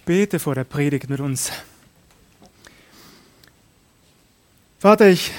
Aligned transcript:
Ich 0.00 0.06
bete 0.06 0.38
vor 0.38 0.54
der 0.54 0.64
Predigt 0.64 1.10
mit 1.10 1.20
uns. 1.20 1.52
Vater, 4.78 5.08
ich 5.08 5.30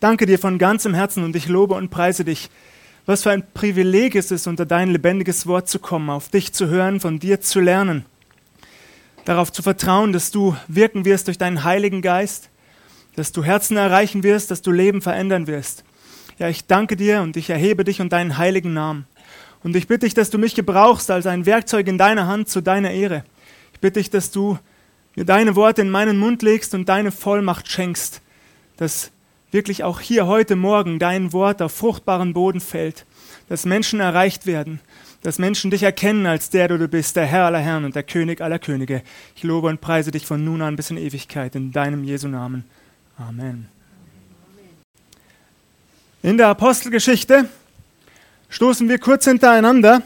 danke 0.00 0.24
dir 0.24 0.38
von 0.38 0.56
ganzem 0.56 0.94
Herzen 0.94 1.22
und 1.22 1.36
ich 1.36 1.48
lobe 1.48 1.74
und 1.74 1.90
preise 1.90 2.24
dich. 2.24 2.48
Was 3.04 3.24
für 3.24 3.30
ein 3.30 3.44
Privileg 3.52 4.14
ist 4.14 4.32
es, 4.32 4.46
unter 4.46 4.64
dein 4.64 4.90
lebendiges 4.90 5.46
Wort 5.46 5.68
zu 5.68 5.78
kommen, 5.78 6.08
auf 6.08 6.30
dich 6.30 6.54
zu 6.54 6.68
hören, 6.68 6.98
von 6.98 7.18
dir 7.18 7.42
zu 7.42 7.60
lernen, 7.60 8.06
darauf 9.26 9.52
zu 9.52 9.60
vertrauen, 9.60 10.14
dass 10.14 10.30
du 10.30 10.56
wirken 10.66 11.04
wirst 11.04 11.26
durch 11.26 11.36
deinen 11.36 11.62
Heiligen 11.62 12.00
Geist, 12.00 12.48
dass 13.16 13.32
du 13.32 13.44
Herzen 13.44 13.76
erreichen 13.76 14.22
wirst, 14.22 14.50
dass 14.50 14.62
du 14.62 14.72
Leben 14.72 15.02
verändern 15.02 15.46
wirst. 15.46 15.84
Ja, 16.38 16.48
ich 16.48 16.66
danke 16.66 16.96
dir 16.96 17.20
und 17.20 17.36
ich 17.36 17.50
erhebe 17.50 17.84
dich 17.84 18.00
und 18.00 18.14
deinen 18.14 18.38
heiligen 18.38 18.72
Namen. 18.72 19.06
Und 19.62 19.76
ich 19.76 19.88
bitte 19.88 20.06
dich, 20.06 20.14
dass 20.14 20.30
du 20.30 20.38
mich 20.38 20.54
gebrauchst 20.54 21.10
als 21.10 21.26
ein 21.26 21.44
Werkzeug 21.44 21.86
in 21.86 21.98
deiner 21.98 22.26
Hand 22.26 22.48
zu 22.48 22.62
deiner 22.62 22.92
Ehre. 22.92 23.24
Ich 23.80 23.82
bitte 23.82 23.98
dich, 23.98 24.10
dass 24.10 24.30
du 24.30 24.58
mir 25.16 25.24
deine 25.24 25.56
Worte 25.56 25.80
in 25.80 25.88
meinen 25.88 26.18
Mund 26.18 26.42
legst 26.42 26.74
und 26.74 26.86
deine 26.90 27.10
Vollmacht 27.10 27.66
schenkst, 27.66 28.20
dass 28.76 29.10
wirklich 29.52 29.84
auch 29.84 30.00
hier 30.00 30.26
heute 30.26 30.54
Morgen 30.54 30.98
dein 30.98 31.32
Wort 31.32 31.62
auf 31.62 31.72
fruchtbaren 31.72 32.34
Boden 32.34 32.60
fällt, 32.60 33.06
dass 33.48 33.64
Menschen 33.64 34.00
erreicht 34.00 34.44
werden, 34.44 34.80
dass 35.22 35.38
Menschen 35.38 35.70
dich 35.70 35.82
erkennen 35.82 36.26
als 36.26 36.50
der, 36.50 36.68
du 36.68 36.88
bist, 36.88 37.16
der 37.16 37.24
Herr 37.24 37.46
aller 37.46 37.60
Herren 37.60 37.86
und 37.86 37.94
der 37.94 38.02
König 38.02 38.42
aller 38.42 38.58
Könige. 38.58 39.02
Ich 39.34 39.44
lobe 39.44 39.68
und 39.68 39.80
preise 39.80 40.10
dich 40.10 40.26
von 40.26 40.44
nun 40.44 40.60
an 40.60 40.76
bis 40.76 40.90
in 40.90 40.98
Ewigkeit 40.98 41.54
in 41.54 41.72
deinem 41.72 42.04
Jesu 42.04 42.28
Namen. 42.28 42.64
Amen. 43.16 43.66
In 46.22 46.36
der 46.36 46.48
Apostelgeschichte 46.48 47.48
stoßen 48.50 48.90
wir 48.90 48.98
kurz 48.98 49.24
hintereinander 49.24 50.02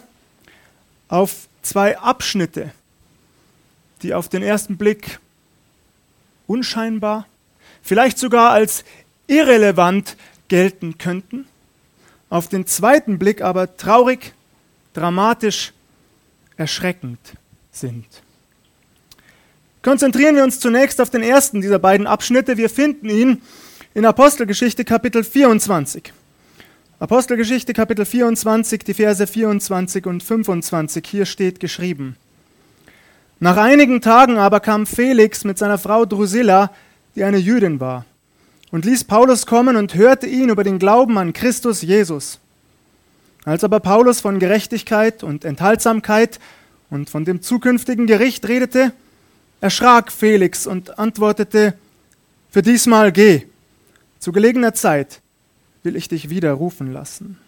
auf 1.09 1.49
zwei 1.63 1.99
Abschnitte, 1.99 2.71
die 4.05 4.15
auf 4.15 4.29
den 4.29 4.43
ersten 4.43 4.77
Blick 4.77 5.19
unscheinbar, 6.47 7.27
vielleicht 7.83 8.19
sogar 8.19 8.51
als 8.51 8.85
irrelevant 9.27 10.17
gelten 10.49 10.99
könnten, 10.99 11.47
auf 12.29 12.49
den 12.49 12.67
zweiten 12.67 13.19
Blick 13.19 13.41
aber 13.41 13.77
traurig, 13.77 14.35
dramatisch, 14.93 15.73
erschreckend 16.57 17.19
sind. 17.73 18.07
Konzentrieren 19.83 20.37
wir 20.37 20.45
uns 20.45 20.61
zunächst 20.61 21.01
auf 21.01 21.11
den 21.11 21.23
ersten 21.23 21.61
dieser 21.61 21.79
beiden 21.79 22.07
Abschnitte. 22.07 22.57
Wir 22.57 22.71
finden 22.71 23.09
ihn 23.09 23.43
in 23.95 24.05
Apostelgeschichte 24.05 24.85
Kapitel 24.85 25.25
24. 25.25 26.13
Apostelgeschichte 26.99 27.73
Kapitel 27.73 28.05
24, 28.05 28.85
die 28.85 28.95
Verse 28.95 29.27
24 29.27 30.07
und 30.07 30.23
25. 30.23 31.05
Hier 31.07 31.27
steht 31.27 31.59
geschrieben. 31.59 32.17
Nach 33.41 33.57
einigen 33.57 34.01
Tagen 34.01 34.39
aber 34.39 34.61
kam 34.61 34.87
Felix 34.87 35.45
mit 35.45 35.59
seiner 35.59 35.79
Frau 35.79 36.05
Drusilla, 36.05 36.71
die 37.15 37.25
eine 37.25 37.39
Jüdin 37.39 37.81
war 37.81 38.05
und 38.71 38.85
ließ 38.85 39.05
Paulus 39.05 39.47
kommen 39.47 39.77
und 39.77 39.95
hörte 39.95 40.27
ihn 40.27 40.49
über 40.49 40.65
den 40.65 40.79
Glauben 40.79 41.17
an 41.19 41.33
Christus 41.33 41.83
Jesus. 41.83 42.41
Als 43.45 43.63
aber 43.63 43.81
Paulus 43.81 44.21
von 44.21 44.39
Gerechtigkeit 44.39 45.23
und 45.23 45.45
Enthaltsamkeit 45.45 46.41
und 46.91 47.11
von 47.11 47.25
dem 47.25 47.43
zukünftigen 47.43 48.07
Gericht 48.07 48.49
redete, 48.49 48.93
erschrak 49.61 50.11
Felix 50.11 50.67
und 50.67 50.99
antwortete, 50.99 51.75
für 52.51 52.63
diesmal 52.63 53.13
geh, 53.13 53.47
zu 54.19 54.33
gelegener 54.33 54.75
Zeit 54.75 55.21
will 55.83 55.97
ich 55.97 56.09
dich 56.09 56.31
wieder 56.31 56.53
rufen 56.53 56.93
lassen. 56.93 57.39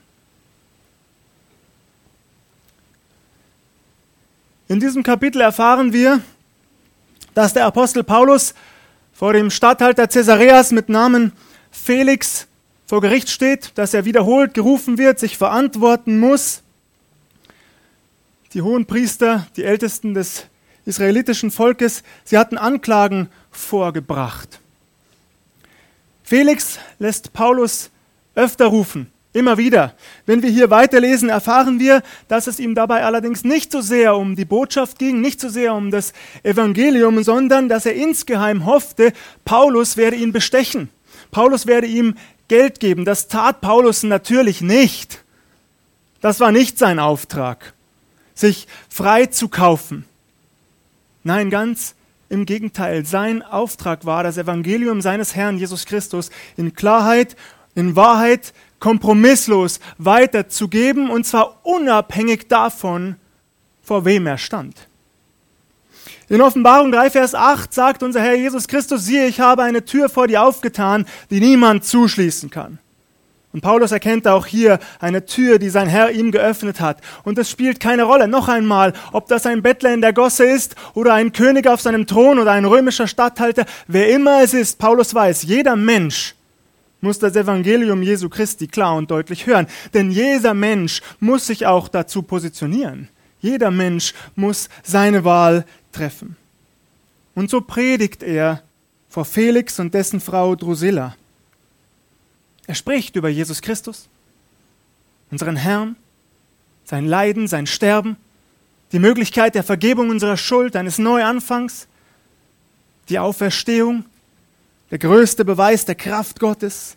In 4.69 4.81
diesem 4.81 5.03
Kapitel 5.05 5.41
erfahren 5.41 5.93
wir, 5.93 6.21
dass 7.35 7.53
der 7.53 7.67
Apostel 7.67 8.03
Paulus 8.03 8.55
vor 9.13 9.33
dem 9.33 9.51
Statthalter 9.51 10.09
Caesareas 10.09 10.73
mit 10.73 10.89
Namen 10.89 11.33
Felix 11.71 12.49
vor 12.87 13.01
Gericht 13.01 13.31
steht, 13.31 13.73
dass 13.77 13.95
er 13.95 14.05
wiederholt 14.05 14.55
gerufen 14.55 14.99
wird, 14.99 15.19
sich 15.19 15.37
verantworten 15.39 16.19
muss. 16.19 16.63
Die 18.55 18.63
hohen 18.63 18.87
Priester, 18.87 19.47
die 19.57 19.65
Ältesten 19.65 20.15
des 20.15 20.47
israelitischen 20.85 21.51
Volkes, 21.51 22.03
sie 22.25 22.39
hatten 22.39 22.59
Anklagen 22.59 23.29
vorgebracht. 23.51 24.61
Felix 26.25 26.79
lässt 26.99 27.33
Paulus 27.33 27.91
öfter 28.35 28.67
rufen, 28.67 29.13
immer 29.37 29.59
wieder. 29.59 29.95
Wenn 30.25 30.43
wir 30.43 30.51
hier 30.51 30.71
weiterlesen, 30.71 31.29
erfahren 31.29 31.79
wir, 31.79 32.03
dass 32.27 32.47
es 32.47 32.59
ihm 32.59 32.75
dabei 32.75 33.05
allerdings 33.05 33.45
nicht 33.45 33.71
so 33.71 33.81
sehr 33.81 34.17
um 34.17 34.35
die 34.35 34.45
Botschaft 34.45 34.99
ging, 34.99 35.21
nicht 35.21 35.41
so 35.41 35.49
sehr 35.49 35.75
um 35.75 35.91
das 35.91 36.13
Evangelium, 36.43 37.23
sondern 37.23 37.69
dass 37.69 37.87
er 37.87 37.95
insgeheim 37.95 38.67
hoffte, 38.67 39.13
Paulus 39.45 39.97
werde 39.97 40.17
ihn 40.17 40.33
bestechen. 40.33 40.89
Paulus 41.31 41.67
werde 41.67 41.87
ihm 41.87 42.17
Geld 42.49 42.81
geben. 42.81 43.05
Das 43.05 43.29
tat 43.29 43.61
Paulus 43.61 44.03
natürlich 44.03 44.61
nicht. 44.61 45.23
Das 46.21 46.41
war 46.41 46.51
nicht 46.51 46.79
sein 46.79 46.99
Auftrag, 46.99 47.75
sich 48.35 48.67
frei 48.89 49.27
zu 49.27 49.49
kaufen. 49.49 50.05
Nein, 51.23 51.51
ganz 51.51 51.95
im 52.29 52.47
Gegenteil. 52.47 53.05
Sein 53.05 53.43
Auftrag 53.43 54.07
war, 54.07 54.23
das 54.23 54.39
Evangelium 54.39 55.03
seines 55.03 55.37
Herrn 55.37 55.59
Jesus 55.59 55.85
Christus 55.85 56.31
in 56.57 56.75
Klarheit 56.75 57.37
in 57.77 57.95
Wahrheit 57.95 58.53
kompromisslos 58.81 59.81
weiterzugeben, 59.99 61.11
und 61.11 61.27
zwar 61.27 61.61
unabhängig 61.65 62.49
davon, 62.49 63.17
vor 63.83 64.05
wem 64.05 64.27
er 64.27 64.39
stand. 64.39 64.89
In 66.29 66.41
Offenbarung 66.41 66.91
3, 66.91 67.11
Vers 67.11 67.35
8 67.37 67.73
sagt 67.73 68.03
unser 68.03 68.21
Herr 68.21 68.35
Jesus 68.35 68.67
Christus, 68.67 69.05
siehe, 69.05 69.27
ich 69.27 69.41
habe 69.41 69.63
eine 69.63 69.85
Tür 69.85 70.09
vor 70.09 70.27
dir 70.27 70.43
aufgetan, 70.43 71.07
die 71.31 71.39
niemand 71.39 71.85
zuschließen 71.85 72.51
kann. 72.51 72.79
Und 73.57 73.63
Paulus 73.63 73.91
erkennt 73.91 74.29
auch 74.29 74.45
hier 74.45 74.81
eine 75.01 75.25
Tür, 75.25 75.59
die 75.59 75.71
sein 75.71 75.89
Herr 75.89 76.11
ihm 76.11 76.31
geöffnet 76.31 76.79
hat. 76.79 77.01
Und 77.23 77.39
es 77.39 77.49
spielt 77.49 77.81
keine 77.81 78.03
Rolle, 78.03 78.29
noch 78.29 78.49
einmal, 78.49 78.93
ob 79.13 79.29
das 79.29 79.47
ein 79.47 79.63
Bettler 79.63 79.95
in 79.95 80.03
der 80.03 80.13
Gosse 80.13 80.45
ist 80.45 80.77
oder 80.93 81.15
ein 81.15 81.33
König 81.33 81.67
auf 81.67 81.81
seinem 81.81 82.07
Thron 82.07 82.39
oder 82.39 82.53
ein 82.53 82.67
römischer 82.67 83.07
Statthalter, 83.07 83.65
wer 83.87 84.11
immer 84.11 84.43
es 84.43 84.53
ist, 84.53 84.79
Paulus 84.79 85.15
weiß, 85.15 85.45
jeder 85.45 85.75
Mensch 85.75 86.36
muss 87.07 87.19
das 87.19 87.37
Evangelium 87.37 88.03
Jesu 88.03 88.29
Christi 88.29 88.67
klar 88.67 88.97
und 88.97 89.11
deutlich 89.11 89.47
hören. 89.47 89.67
Denn 89.95 90.11
jeder 90.11 90.53
Mensch 90.53 91.01
muss 91.21 91.47
sich 91.47 91.65
auch 91.65 91.89
dazu 91.89 92.23
positionieren. 92.23 93.09
Jeder 93.41 93.71
Mensch 93.71 94.13
muss 94.35 94.69
seine 94.83 95.25
Wahl 95.25 95.65
treffen. 95.93 96.37
Und 97.35 97.49
so 97.49 97.61
predigt 97.61 98.23
er 98.23 98.63
vor 99.09 99.25
Felix 99.25 99.79
und 99.79 99.95
dessen 99.95 100.21
Frau 100.21 100.57
Drusilla. 100.57 101.17
Er 102.67 102.75
spricht 102.75 103.15
über 103.15 103.29
Jesus 103.29 103.63
Christus, 103.63 104.09
unseren 105.31 105.57
Herrn, 105.57 105.97
sein 106.85 107.07
Leiden, 107.07 107.47
sein 107.47 107.67
Sterben, 107.67 108.17
die 108.93 108.99
Möglichkeit 108.99 109.55
der 109.55 109.63
Vergebung 109.63 110.11
unserer 110.11 110.37
Schuld, 110.37 110.75
eines 110.75 110.99
Neuanfangs, 110.99 111.87
die 113.09 113.19
Auferstehung, 113.19 114.05
der 114.91 114.99
größte 114.99 115.45
Beweis 115.45 115.85
der 115.85 115.95
Kraft 115.95 116.41
Gottes, 116.41 116.97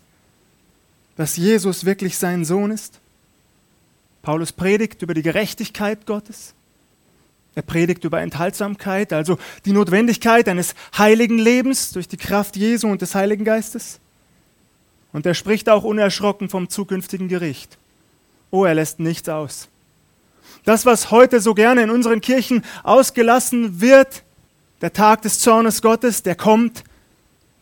dass 1.16 1.36
Jesus 1.36 1.84
wirklich 1.84 2.16
sein 2.16 2.44
Sohn 2.44 2.70
ist. 2.70 3.00
Paulus 4.22 4.52
predigt 4.52 5.02
über 5.02 5.14
die 5.14 5.22
Gerechtigkeit 5.22 6.06
Gottes. 6.06 6.54
Er 7.54 7.62
predigt 7.62 8.04
über 8.04 8.20
Enthaltsamkeit, 8.20 9.12
also 9.12 9.38
die 9.64 9.72
Notwendigkeit 9.72 10.48
eines 10.48 10.74
heiligen 10.96 11.38
Lebens 11.38 11.92
durch 11.92 12.06
die 12.06 12.16
Kraft 12.16 12.56
Jesu 12.56 12.88
und 12.88 13.02
des 13.02 13.14
Heiligen 13.14 13.44
Geistes. 13.44 13.98
Und 15.12 15.26
er 15.26 15.34
spricht 15.34 15.68
auch 15.68 15.82
unerschrocken 15.82 16.48
vom 16.48 16.68
zukünftigen 16.68 17.28
Gericht. 17.28 17.76
Oh, 18.50 18.64
er 18.64 18.74
lässt 18.74 19.00
nichts 19.00 19.28
aus. 19.28 19.68
Das, 20.64 20.86
was 20.86 21.10
heute 21.10 21.40
so 21.40 21.54
gerne 21.54 21.82
in 21.82 21.90
unseren 21.90 22.20
Kirchen 22.20 22.64
ausgelassen 22.84 23.80
wird, 23.80 24.22
der 24.80 24.92
Tag 24.92 25.22
des 25.22 25.40
Zornes 25.40 25.82
Gottes, 25.82 26.22
der 26.22 26.36
kommt, 26.36 26.84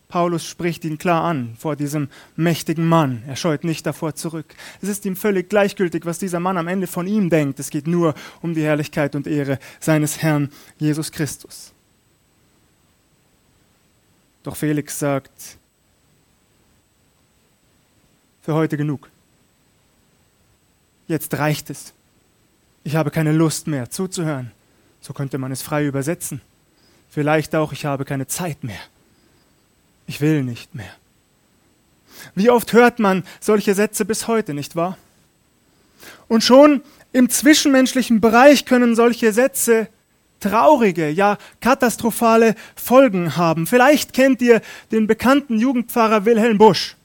Paulus 0.09 0.43
spricht 0.43 0.85
ihn 0.85 0.97
klar 0.97 1.23
an 1.23 1.55
vor 1.59 1.75
diesem 1.75 2.09
mächtigen 2.35 2.87
Mann. 2.87 3.21
Er 3.27 3.35
scheut 3.35 3.63
nicht 3.63 3.85
davor 3.85 4.15
zurück. 4.15 4.55
Es 4.81 4.89
ist 4.89 5.05
ihm 5.05 5.15
völlig 5.15 5.49
gleichgültig, 5.49 6.03
was 6.03 6.17
dieser 6.17 6.39
Mann 6.39 6.57
am 6.57 6.67
Ende 6.67 6.87
von 6.87 7.05
ihm 7.05 7.29
denkt. 7.29 7.59
Es 7.59 7.69
geht 7.69 7.85
nur 7.85 8.15
um 8.41 8.55
die 8.55 8.63
Herrlichkeit 8.63 9.15
und 9.15 9.27
Ehre 9.27 9.59
seines 9.79 10.23
Herrn 10.23 10.49
Jesus 10.79 11.11
Christus. 11.11 11.73
Doch 14.41 14.55
Felix 14.55 14.97
sagt, 14.97 15.59
für 18.41 18.55
heute 18.55 18.77
genug. 18.77 19.11
Jetzt 21.07 21.37
reicht 21.37 21.69
es. 21.69 21.93
Ich 22.83 22.95
habe 22.95 23.11
keine 23.11 23.31
Lust 23.31 23.67
mehr 23.67 23.91
zuzuhören. 23.91 24.49
So 25.01 25.13
könnte 25.13 25.37
man 25.37 25.51
es 25.51 25.61
frei 25.61 25.85
übersetzen. 25.85 26.41
Vielleicht 27.09 27.53
auch, 27.53 27.73
ich 27.73 27.85
habe 27.85 28.05
keine 28.05 28.25
Zeit 28.25 28.63
mehr 28.63 28.79
ich 30.09 30.21
will 30.21 30.43
nicht 30.43 30.73
mehr. 30.73 30.91
Wie 32.33 32.49
oft 32.49 32.73
hört 32.73 32.97
man 32.97 33.23
solche 33.39 33.75
Sätze 33.75 34.05
bis 34.05 34.27
heute, 34.27 34.55
nicht 34.55 34.75
wahr? 34.75 34.97
Und 36.27 36.43
schon 36.43 36.81
im 37.13 37.29
zwischenmenschlichen 37.29 38.19
Bereich 38.19 38.65
können 38.65 38.95
solche 38.95 39.31
Sätze 39.31 39.87
traurige, 40.39 41.09
ja 41.09 41.37
katastrophale 41.61 42.55
Folgen 42.75 43.37
haben. 43.37 43.67
Vielleicht 43.67 44.13
kennt 44.13 44.41
ihr 44.41 44.61
den 44.91 45.05
bekannten 45.05 45.59
Jugendpfarrer 45.59 46.25
Wilhelm 46.25 46.57
Busch. 46.57 46.95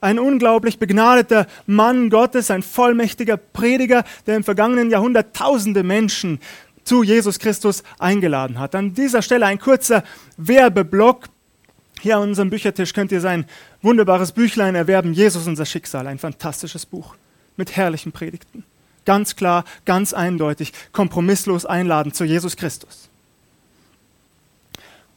Ein 0.00 0.18
unglaublich 0.18 0.78
begnadeter 0.78 1.46
Mann 1.66 2.08
Gottes, 2.08 2.50
ein 2.50 2.62
vollmächtiger 2.62 3.36
Prediger, 3.36 4.04
der 4.26 4.36
im 4.36 4.44
vergangenen 4.44 4.90
Jahrhundert 4.90 5.36
tausende 5.36 5.82
Menschen 5.82 6.40
zu 6.84 7.02
Jesus 7.02 7.38
Christus 7.38 7.82
eingeladen 7.98 8.58
hat. 8.58 8.74
An 8.74 8.94
dieser 8.94 9.20
Stelle 9.20 9.46
ein 9.46 9.58
kurzer 9.58 10.04
Werbeblock. 10.36 11.28
Hier 12.04 12.18
an 12.18 12.24
unserem 12.24 12.50
Büchertisch 12.50 12.92
könnt 12.92 13.12
ihr 13.12 13.20
sein 13.22 13.46
wunderbares 13.80 14.32
Büchlein 14.32 14.74
erwerben, 14.74 15.14
Jesus 15.14 15.46
unser 15.46 15.64
Schicksal, 15.64 16.06
ein 16.06 16.18
fantastisches 16.18 16.84
Buch 16.84 17.14
mit 17.56 17.76
herrlichen 17.76 18.12
Predigten. 18.12 18.62
Ganz 19.06 19.36
klar, 19.36 19.64
ganz 19.86 20.12
eindeutig, 20.12 20.74
kompromisslos 20.92 21.64
einladen 21.64 22.12
zu 22.12 22.24
Jesus 22.24 22.58
Christus. 22.58 23.08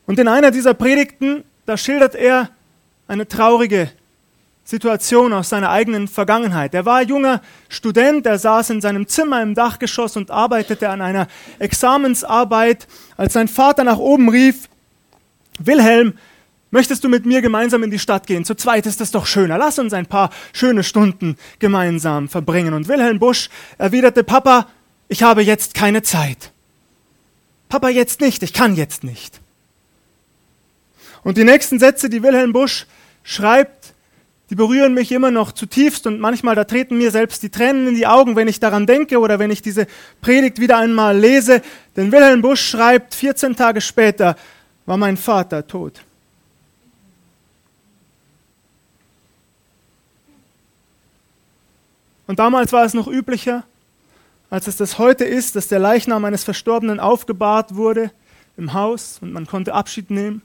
Und 0.06 0.18
in 0.18 0.30
einer 0.30 0.50
dieser 0.50 0.74
Predigten, 0.74 1.44
da 1.66 1.76
schildert 1.76 2.16
er 2.16 2.52
eine 3.10 3.28
traurige 3.28 3.92
Situation 4.64 5.34
aus 5.34 5.50
seiner 5.50 5.72
eigenen 5.72 6.08
Vergangenheit. 6.08 6.74
Er 6.74 6.86
war 6.86 7.02
junger 7.02 7.42
Student, 7.68 8.26
er 8.26 8.40
saß 8.40 8.70
in 8.70 8.80
seinem 8.80 9.10
Zimmer 9.10 9.42
im 9.42 9.56
Dachgeschoss 9.56 10.16
und 10.16 10.32
arbeitete 10.32 10.88
an 10.88 11.02
einer 11.02 11.28
Examensarbeit, 11.60 12.88
als 13.18 13.34
sein 13.34 13.50
Vater 13.50 13.84
nach 13.84 13.98
oben 13.98 14.30
rief, 14.30 14.70
Wilhelm, 15.60 16.14
Möchtest 16.78 17.04
du 17.04 17.10
mit 17.10 17.26
mir 17.26 17.42
gemeinsam 17.42 17.82
in 17.82 17.90
die 17.90 17.98
Stadt 17.98 18.28
gehen? 18.28 18.46
Zu 18.46 18.54
zweit 18.54 18.86
ist 18.86 19.02
es 19.02 19.10
doch 19.10 19.26
schöner. 19.26 19.58
Lass 19.58 19.80
uns 19.80 19.94
ein 19.94 20.06
paar 20.06 20.30
schöne 20.54 20.84
Stunden 20.84 21.36
gemeinsam 21.58 22.30
verbringen. 22.30 22.76
Und 22.76 22.88
Wilhelm 22.88 23.18
Busch 23.18 23.50
erwiderte, 23.80 24.24
Papa, 24.24 24.68
ich 25.08 25.24
habe 25.24 25.42
jetzt 25.42 25.74
keine 25.74 26.04
Zeit. 26.04 26.52
Papa, 27.68 27.90
jetzt 27.90 28.22
nicht, 28.22 28.44
ich 28.44 28.54
kann 28.54 28.76
jetzt 28.76 29.04
nicht. 29.04 29.42
Und 31.24 31.38
die 31.38 31.46
nächsten 31.46 31.80
Sätze, 31.80 32.10
die 32.10 32.22
Wilhelm 32.22 32.54
Busch 32.54 32.86
schreibt, 33.24 33.96
die 34.52 34.56
berühren 34.56 34.94
mich 34.94 35.12
immer 35.12 35.32
noch 35.32 35.54
zutiefst 35.54 36.06
und 36.06 36.20
manchmal 36.20 36.54
da 36.54 36.64
treten 36.64 37.00
mir 37.00 37.10
selbst 37.10 37.42
die 37.42 37.50
Tränen 37.50 37.88
in 37.88 37.96
die 37.96 38.06
Augen, 38.06 38.36
wenn 38.36 38.48
ich 38.48 38.60
daran 38.60 38.86
denke 38.86 39.18
oder 39.18 39.40
wenn 39.40 39.50
ich 39.50 39.64
diese 39.64 39.88
Predigt 40.22 40.60
wieder 40.60 40.78
einmal 40.78 41.18
lese. 41.18 41.64
Denn 41.96 42.12
Wilhelm 42.12 42.44
Busch 42.44 42.62
schreibt, 42.62 43.16
14 43.16 43.56
Tage 43.56 43.82
später 43.82 44.36
war 44.86 44.98
mein 44.98 45.18
Vater 45.18 45.66
tot. 45.66 46.04
Und 52.28 52.40
damals 52.40 52.74
war 52.74 52.86
es 52.86 52.94
noch 52.94 53.08
üblicher, 53.08 53.64
als 54.50 54.68
es 54.68 54.78
das 54.78 54.98
heute 54.98 55.26
ist, 55.26 55.56
dass 55.56 55.68
der 55.68 55.80
Leichnam 55.80 56.24
eines 56.26 56.44
Verstorbenen 56.44 57.00
aufgebahrt 57.00 57.76
wurde 57.76 58.12
im 58.58 58.74
Haus 58.74 59.20
und 59.22 59.34
man 59.34 59.46
konnte 59.46 59.74
Abschied 59.74 60.10
nehmen. 60.10 60.42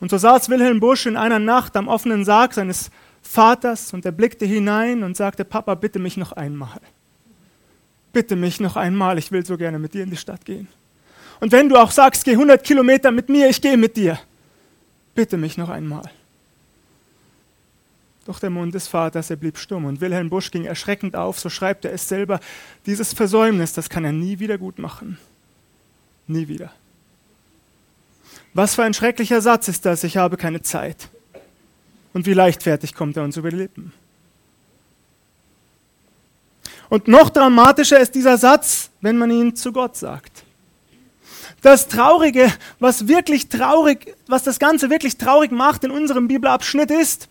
Und 0.00 0.10
so 0.10 0.18
saß 0.18 0.48
Wilhelm 0.48 0.80
Busch 0.80 1.06
in 1.06 1.16
einer 1.16 1.38
Nacht 1.38 1.76
am 1.76 1.88
offenen 1.88 2.24
Sarg 2.24 2.54
seines 2.54 2.90
Vaters 3.22 3.92
und 3.92 4.04
er 4.04 4.12
blickte 4.12 4.44
hinein 4.44 5.02
und 5.02 5.16
sagte, 5.16 5.44
Papa, 5.44 5.74
bitte 5.74 5.98
mich 5.98 6.16
noch 6.16 6.32
einmal. 6.32 6.80
Bitte 8.12 8.36
mich 8.36 8.60
noch 8.60 8.76
einmal, 8.76 9.18
ich 9.18 9.32
will 9.32 9.44
so 9.44 9.56
gerne 9.56 9.78
mit 9.78 9.94
dir 9.94 10.02
in 10.02 10.10
die 10.10 10.16
Stadt 10.16 10.44
gehen. 10.44 10.68
Und 11.40 11.52
wenn 11.52 11.68
du 11.68 11.76
auch 11.76 11.90
sagst, 11.90 12.24
geh 12.24 12.32
100 12.32 12.62
Kilometer 12.62 13.10
mit 13.10 13.28
mir, 13.28 13.48
ich 13.48 13.60
gehe 13.60 13.76
mit 13.76 13.96
dir. 13.96 14.18
Bitte 15.14 15.36
mich 15.36 15.58
noch 15.58 15.68
einmal. 15.68 16.10
Doch 18.26 18.40
der 18.40 18.50
Mund 18.50 18.74
des 18.74 18.88
Vaters, 18.88 19.30
er 19.30 19.36
blieb 19.36 19.56
stumm 19.56 19.84
und 19.84 20.00
Wilhelm 20.00 20.30
Busch 20.30 20.50
ging 20.50 20.64
erschreckend 20.64 21.14
auf, 21.14 21.38
so 21.38 21.48
schreibt 21.48 21.84
er 21.84 21.92
es 21.92 22.08
selber, 22.08 22.40
dieses 22.84 23.12
Versäumnis, 23.12 23.72
das 23.72 23.88
kann 23.88 24.04
er 24.04 24.10
nie 24.10 24.40
wieder 24.40 24.58
gut 24.58 24.80
machen. 24.80 25.16
Nie 26.26 26.48
wieder. 26.48 26.72
Was 28.52 28.74
für 28.74 28.82
ein 28.82 28.94
schrecklicher 28.94 29.40
Satz 29.40 29.68
ist 29.68 29.86
das, 29.86 30.02
ich 30.02 30.16
habe 30.16 30.36
keine 30.36 30.60
Zeit. 30.60 31.08
Und 32.14 32.26
wie 32.26 32.32
leichtfertig 32.32 32.94
kommt 32.94 33.16
er 33.16 33.22
uns 33.22 33.36
über 33.36 33.50
die 33.50 33.58
Lippen. 33.58 33.92
Und 36.88 37.06
noch 37.06 37.30
dramatischer 37.30 38.00
ist 38.00 38.14
dieser 38.16 38.38
Satz, 38.38 38.90
wenn 39.00 39.18
man 39.18 39.30
ihn 39.30 39.54
zu 39.54 39.72
Gott 39.72 39.96
sagt. 39.96 40.42
Das 41.62 41.86
Traurige, 41.86 42.52
was 42.80 43.06
wirklich 43.06 43.48
traurig, 43.48 44.16
was 44.26 44.42
das 44.42 44.58
Ganze 44.58 44.90
wirklich 44.90 45.16
traurig 45.16 45.52
macht 45.52 45.84
in 45.84 45.92
unserem 45.92 46.26
Bibelabschnitt 46.26 46.90
ist, 46.90 47.28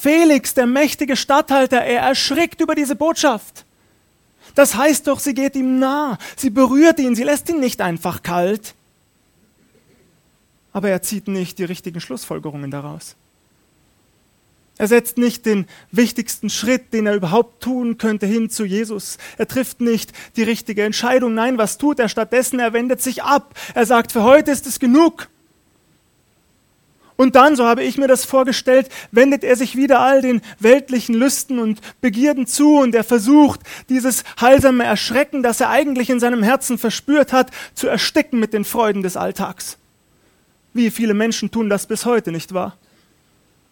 Felix, 0.00 0.54
der 0.54 0.66
mächtige 0.66 1.16
Statthalter, 1.16 1.78
er 1.78 2.02
erschrickt 2.02 2.60
über 2.60 2.76
diese 2.76 2.94
Botschaft. 2.94 3.64
Das 4.54 4.76
heißt 4.76 5.08
doch, 5.08 5.18
sie 5.18 5.34
geht 5.34 5.56
ihm 5.56 5.80
nah, 5.80 6.18
sie 6.36 6.50
berührt 6.50 7.00
ihn, 7.00 7.16
sie 7.16 7.24
lässt 7.24 7.48
ihn 7.48 7.58
nicht 7.58 7.80
einfach 7.80 8.22
kalt. 8.22 8.74
Aber 10.72 10.88
er 10.88 11.02
zieht 11.02 11.26
nicht 11.26 11.58
die 11.58 11.64
richtigen 11.64 12.00
Schlussfolgerungen 12.00 12.70
daraus. 12.70 13.16
Er 14.76 14.86
setzt 14.86 15.18
nicht 15.18 15.44
den 15.44 15.66
wichtigsten 15.90 16.48
Schritt, 16.48 16.92
den 16.92 17.08
er 17.08 17.16
überhaupt 17.16 17.60
tun 17.60 17.98
könnte, 17.98 18.26
hin 18.26 18.48
zu 18.48 18.64
Jesus. 18.64 19.18
Er 19.36 19.48
trifft 19.48 19.80
nicht 19.80 20.12
die 20.36 20.44
richtige 20.44 20.84
Entscheidung. 20.84 21.34
Nein, 21.34 21.58
was 21.58 21.78
tut 21.78 21.98
er 21.98 22.08
stattdessen? 22.08 22.60
Er 22.60 22.72
wendet 22.72 23.02
sich 23.02 23.24
ab. 23.24 23.58
Er 23.74 23.86
sagt, 23.86 24.12
für 24.12 24.22
heute 24.22 24.52
ist 24.52 24.68
es 24.68 24.78
genug. 24.78 25.28
Und 27.20 27.34
dann, 27.34 27.56
so 27.56 27.64
habe 27.64 27.82
ich 27.82 27.98
mir 27.98 28.06
das 28.06 28.24
vorgestellt, 28.24 28.88
wendet 29.10 29.42
er 29.42 29.56
sich 29.56 29.74
wieder 29.74 29.98
all 29.98 30.22
den 30.22 30.40
weltlichen 30.60 31.16
Lüsten 31.16 31.58
und 31.58 31.80
Begierden 32.00 32.46
zu 32.46 32.78
und 32.78 32.94
er 32.94 33.02
versucht, 33.02 33.60
dieses 33.88 34.22
heilsame 34.40 34.84
Erschrecken, 34.84 35.42
das 35.42 35.60
er 35.60 35.68
eigentlich 35.68 36.10
in 36.10 36.20
seinem 36.20 36.44
Herzen 36.44 36.78
verspürt 36.78 37.32
hat, 37.32 37.50
zu 37.74 37.88
ersticken 37.88 38.38
mit 38.38 38.52
den 38.52 38.64
Freuden 38.64 39.02
des 39.02 39.16
Alltags. 39.16 39.78
Wie 40.74 40.92
viele 40.92 41.12
Menschen 41.12 41.50
tun 41.50 41.68
das 41.68 41.86
bis 41.86 42.04
heute, 42.04 42.30
nicht 42.30 42.54
wahr? 42.54 42.76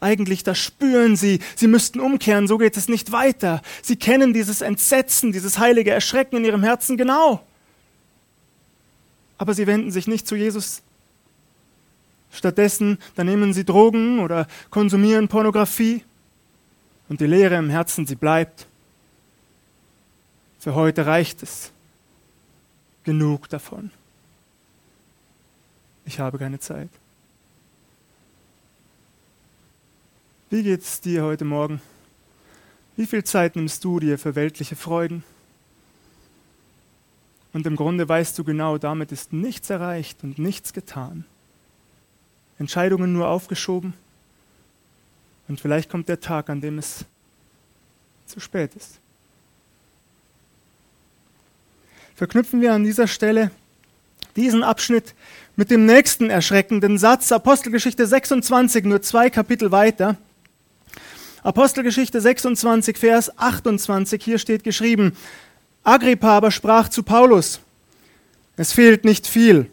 Eigentlich, 0.00 0.42
das 0.42 0.58
spüren 0.58 1.14
sie. 1.14 1.38
Sie 1.54 1.68
müssten 1.68 2.00
umkehren, 2.00 2.48
so 2.48 2.58
geht 2.58 2.76
es 2.76 2.88
nicht 2.88 3.12
weiter. 3.12 3.62
Sie 3.80 3.94
kennen 3.94 4.32
dieses 4.32 4.60
Entsetzen, 4.60 5.30
dieses 5.30 5.60
heilige 5.60 5.92
Erschrecken 5.92 6.38
in 6.38 6.44
ihrem 6.44 6.64
Herzen 6.64 6.96
genau. 6.96 7.46
Aber 9.38 9.54
sie 9.54 9.68
wenden 9.68 9.92
sich 9.92 10.08
nicht 10.08 10.26
zu 10.26 10.34
Jesus 10.34 10.82
Stattdessen, 12.30 12.98
dann 13.14 13.26
nehmen 13.26 13.52
sie 13.54 13.64
Drogen 13.64 14.20
oder 14.20 14.46
konsumieren 14.70 15.28
Pornografie 15.28 16.04
und 17.08 17.20
die 17.20 17.26
Leere 17.26 17.56
im 17.56 17.70
Herzen, 17.70 18.06
sie 18.06 18.16
bleibt. 18.16 18.66
Für 20.58 20.74
heute 20.74 21.06
reicht 21.06 21.42
es. 21.42 21.70
Genug 23.04 23.48
davon. 23.48 23.90
Ich 26.04 26.18
habe 26.18 26.38
keine 26.38 26.58
Zeit. 26.58 26.88
Wie 30.50 30.62
geht 30.62 30.82
es 30.82 31.00
dir 31.00 31.24
heute 31.24 31.44
Morgen? 31.44 31.80
Wie 32.96 33.06
viel 33.06 33.24
Zeit 33.24 33.56
nimmst 33.56 33.84
du 33.84 34.00
dir 34.00 34.18
für 34.18 34.34
weltliche 34.34 34.76
Freuden? 34.76 35.22
Und 37.52 37.66
im 37.66 37.76
Grunde 37.76 38.08
weißt 38.08 38.38
du 38.38 38.44
genau, 38.44 38.78
damit 38.78 39.12
ist 39.12 39.32
nichts 39.32 39.70
erreicht 39.70 40.22
und 40.22 40.38
nichts 40.38 40.72
getan. 40.72 41.24
Entscheidungen 42.58 43.12
nur 43.12 43.28
aufgeschoben. 43.28 43.94
Und 45.48 45.60
vielleicht 45.60 45.90
kommt 45.90 46.08
der 46.08 46.20
Tag, 46.20 46.50
an 46.50 46.60
dem 46.60 46.78
es 46.78 47.04
zu 48.26 48.40
spät 48.40 48.74
ist. 48.74 48.98
Verknüpfen 52.16 52.60
wir 52.60 52.72
an 52.72 52.84
dieser 52.84 53.06
Stelle 53.06 53.50
diesen 54.36 54.62
Abschnitt 54.62 55.14
mit 55.54 55.70
dem 55.70 55.86
nächsten 55.86 56.30
erschreckenden 56.30 56.98
Satz, 56.98 57.32
Apostelgeschichte 57.32 58.06
26, 58.06 58.84
nur 58.84 59.02
zwei 59.02 59.30
Kapitel 59.30 59.70
weiter. 59.70 60.16
Apostelgeschichte 61.42 62.20
26, 62.20 62.98
Vers 62.98 63.38
28, 63.38 64.22
hier 64.22 64.38
steht 64.38 64.64
geschrieben, 64.64 65.16
Agrippa 65.84 66.36
aber 66.36 66.50
sprach 66.50 66.88
zu 66.88 67.02
Paulus, 67.02 67.60
es 68.56 68.72
fehlt 68.72 69.04
nicht 69.04 69.26
viel, 69.26 69.70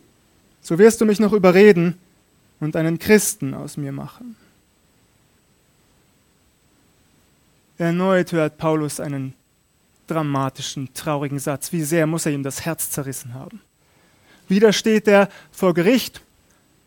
so 0.62 0.78
wirst 0.78 1.02
du 1.02 1.06
mich 1.06 1.20
noch 1.20 1.34
überreden, 1.34 1.98
und 2.64 2.76
einen 2.76 2.98
Christen 2.98 3.54
aus 3.54 3.78
mir 3.78 3.92
machen. 3.92 4.36
Erneut 7.78 8.32
hört 8.32 8.58
Paulus 8.58 9.00
einen 9.00 9.34
dramatischen, 10.08 10.94
traurigen 10.94 11.40
Satz. 11.40 11.72
Wie 11.72 11.84
sehr 11.84 12.08
muss 12.08 12.26
er 12.26 12.32
ihm 12.32 12.44
das 12.44 12.66
Herz 12.66 12.90
zerrissen 12.90 13.34
haben. 13.34 13.62
Wieder 14.48 14.74
steht 14.74 15.08
er 15.08 15.30
vor 15.52 15.74
Gericht. 15.74 16.22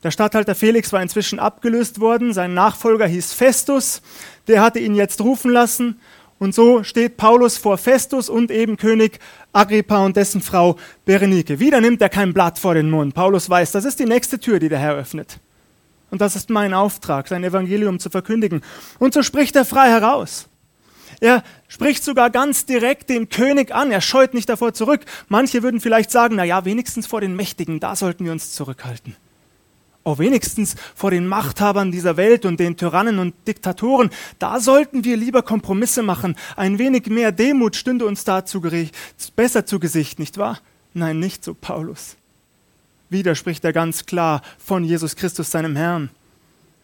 Der 0.02 0.10
Statthalter 0.10 0.54
Felix 0.54 0.92
war 0.92 1.02
inzwischen 1.02 1.38
abgelöst 1.38 2.00
worden. 2.00 2.32
Sein 2.32 2.54
Nachfolger 2.54 3.06
hieß 3.06 3.32
Festus. 3.32 4.02
Der 4.46 4.62
hatte 4.62 4.78
ihn 4.78 4.94
jetzt 4.94 5.20
rufen 5.20 5.50
lassen. 5.50 6.00
Und 6.38 6.54
so 6.54 6.84
steht 6.84 7.16
Paulus 7.16 7.56
vor 7.56 7.78
Festus 7.78 8.28
und 8.28 8.50
eben 8.50 8.76
König 8.76 9.18
Agrippa 9.52 10.04
und 10.04 10.16
dessen 10.16 10.42
Frau 10.42 10.76
Berenike. 11.06 11.60
Wieder 11.60 11.80
nimmt 11.80 12.02
er 12.02 12.10
kein 12.10 12.34
Blatt 12.34 12.58
vor 12.58 12.74
den 12.74 12.90
Mund. 12.90 13.14
Paulus 13.14 13.48
weiß, 13.48 13.72
das 13.72 13.86
ist 13.86 13.98
die 13.98 14.04
nächste 14.04 14.38
Tür, 14.38 14.58
die 14.58 14.68
der 14.68 14.78
Herr 14.78 14.94
öffnet. 14.94 15.38
Und 16.10 16.20
das 16.20 16.36
ist 16.36 16.50
mein 16.50 16.72
Auftrag, 16.72 17.28
sein 17.28 17.44
Evangelium 17.44 17.98
zu 17.98 18.10
verkündigen. 18.10 18.62
Und 18.98 19.14
so 19.14 19.22
spricht 19.22 19.56
er 19.56 19.64
frei 19.64 19.88
heraus. 19.88 20.48
Er 21.20 21.42
spricht 21.68 22.04
sogar 22.04 22.30
ganz 22.30 22.66
direkt 22.66 23.08
den 23.08 23.28
König 23.28 23.74
an. 23.74 23.90
Er 23.90 24.00
scheut 24.00 24.34
nicht 24.34 24.48
davor 24.48 24.74
zurück. 24.74 25.00
Manche 25.28 25.62
würden 25.62 25.80
vielleicht 25.80 26.10
sagen, 26.10 26.36
na 26.36 26.44
ja, 26.44 26.64
wenigstens 26.64 27.06
vor 27.06 27.20
den 27.20 27.34
Mächtigen, 27.36 27.80
da 27.80 27.96
sollten 27.96 28.24
wir 28.24 28.32
uns 28.32 28.52
zurückhalten. 28.52 29.16
Oh, 30.04 30.18
wenigstens 30.18 30.76
vor 30.94 31.10
den 31.10 31.26
Machthabern 31.26 31.90
dieser 31.90 32.16
Welt 32.16 32.44
und 32.44 32.60
den 32.60 32.76
Tyrannen 32.76 33.18
und 33.18 33.34
Diktatoren, 33.48 34.10
da 34.38 34.60
sollten 34.60 35.02
wir 35.02 35.16
lieber 35.16 35.42
Kompromisse 35.42 36.04
machen. 36.04 36.36
Ein 36.54 36.78
wenig 36.78 37.06
mehr 37.06 37.32
Demut 37.32 37.74
stünde 37.74 38.06
uns 38.06 38.22
da 38.22 38.44
zu 38.44 38.60
besser 39.34 39.66
zu 39.66 39.80
Gesicht, 39.80 40.20
nicht 40.20 40.38
wahr? 40.38 40.60
Nein, 40.94 41.18
nicht 41.18 41.42
so, 41.42 41.54
Paulus. 41.54 42.16
Wieder 43.08 43.34
spricht 43.34 43.64
er 43.64 43.72
ganz 43.72 44.06
klar 44.06 44.42
von 44.58 44.84
Jesus 44.84 45.16
Christus, 45.16 45.50
seinem 45.50 45.76
Herrn. 45.76 46.10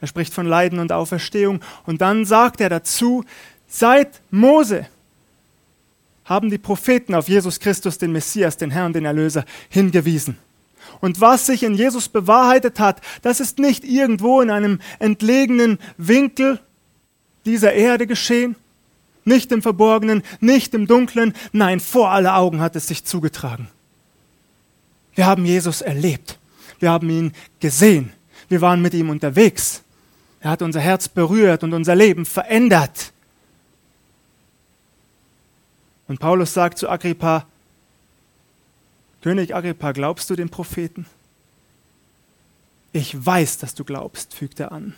Er 0.01 0.09
spricht 0.09 0.35
von 0.35 0.47
Leiden 0.47 0.79
und 0.79 0.93
Auferstehung. 0.93 1.61
Und 1.87 2.01
dann 2.01 2.25
sagt 2.25 2.61
er 2.61 2.69
dazu, 2.69 3.25
seit 3.67 4.21
Mose 4.31 4.87
haben 6.25 6.51
die 6.51 6.59
Propheten 6.59 7.15
auf 7.15 7.29
Jesus 7.29 7.61
Christus, 7.61 7.99
den 7.99 8.13
Messias, 8.13 8.57
den 8.57 8.71
Herrn, 8.71 8.93
den 8.93 9.05
Erlöser, 9.05 9.45
hingewiesen. 9.69 10.39
Und 11.01 11.21
was 11.21 11.47
sich 11.47 11.63
in 11.63 11.75
Jesus 11.75 12.09
bewahrheitet 12.09 12.79
hat, 12.79 13.01
das 13.23 13.41
ist 13.41 13.59
nicht 13.59 13.85
irgendwo 13.85 14.41
in 14.41 14.51
einem 14.51 14.81
entlegenen 14.99 15.79
Winkel 15.97 16.61
dieser 17.45 17.73
Erde 17.73 18.07
geschehen, 18.07 18.57
nicht 19.25 19.53
im 19.53 19.63
Verborgenen, 19.63 20.23
nicht 20.41 20.75
im 20.75 20.87
Dunklen, 20.87 21.35
nein, 21.53 21.81
vor 21.81 22.11
alle 22.11 22.35
Augen 22.35 22.61
hat 22.61 22.77
es 22.77 22.89
sich 22.89 23.05
zugetragen. 23.05 23.69
Wir 25.15 25.27
haben 25.27 25.45
Jesus 25.45 25.83
erlebt, 25.83 26.39
wir 26.79 26.91
haben 26.91 27.11
ihn 27.11 27.33
gesehen, 27.61 28.13
wir 28.49 28.61
waren 28.61 28.81
mit 28.81 28.95
ihm 28.95 29.11
unterwegs. 29.11 29.83
Er 30.41 30.51
hat 30.51 30.63
unser 30.63 30.81
Herz 30.81 31.09
berührt 31.09 31.63
und 31.63 31.73
unser 31.73 31.95
Leben 31.95 32.27
verändert. 32.27 33.13
Und 36.09 36.19
Paulus 36.19 36.53
sagt 36.53 36.79
zu 36.79 36.89
Agrippa, 36.89 37.47
König 39.23 39.55
Agrippa, 39.55 39.93
glaubst 39.93 40.29
du 40.31 40.37
den 40.37 40.49
Propheten? 40.49 41.07
Ich 42.93 43.25
weiß, 43.25 43.59
dass 43.59 43.75
du 43.75 43.85
glaubst, 43.85 44.35
fügt 44.35 44.61
er 44.61 44.73
an. 44.73 44.95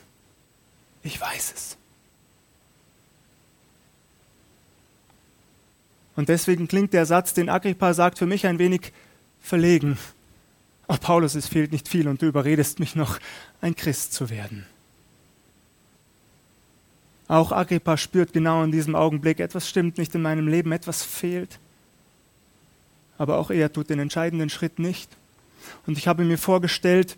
Ich 1.03 1.21
weiß 1.21 1.53
es. 1.55 1.77
Und 6.17 6.29
deswegen 6.29 6.69
klingt 6.69 6.93
der 6.93 7.07
Satz, 7.07 7.35
den 7.35 7.49
Agrippa 7.51 7.93
sagt, 7.93 8.19
für 8.19 8.27
mich 8.27 8.47
ein 8.47 8.59
wenig 8.59 8.93
verlegen. 9.45 9.97
Ach, 10.89 10.99
Paulus, 10.99 11.35
es 11.35 11.47
fehlt 11.47 11.71
nicht 11.71 11.89
viel 11.89 12.09
und 12.09 12.21
du 12.21 12.27
überredest 12.27 12.81
mich 12.81 12.97
noch, 12.97 13.21
ein 13.61 13.77
Christ 13.77 14.13
zu 14.13 14.31
werden. 14.31 14.67
Auch 17.29 17.53
Agrippa 17.53 17.97
spürt 17.97 18.33
genau 18.33 18.65
in 18.65 18.73
diesem 18.73 18.97
Augenblick, 18.97 19.41
etwas 19.41 19.69
stimmt 19.69 19.99
nicht 19.99 20.15
in 20.15 20.23
meinem 20.23 20.49
Leben, 20.49 20.73
etwas 20.73 21.03
fehlt 21.03 21.59
aber 23.19 23.39
auch 23.39 23.51
er 23.51 23.73
tut 23.73 23.91
den 23.91 23.99
entscheidenden 23.99 24.51
Schritt 24.51 24.79
nicht. 24.79 25.11
Und 25.87 25.99
ich 25.99 26.09
habe 26.09 26.25
mir 26.25 26.39
vorgestellt, 26.39 27.17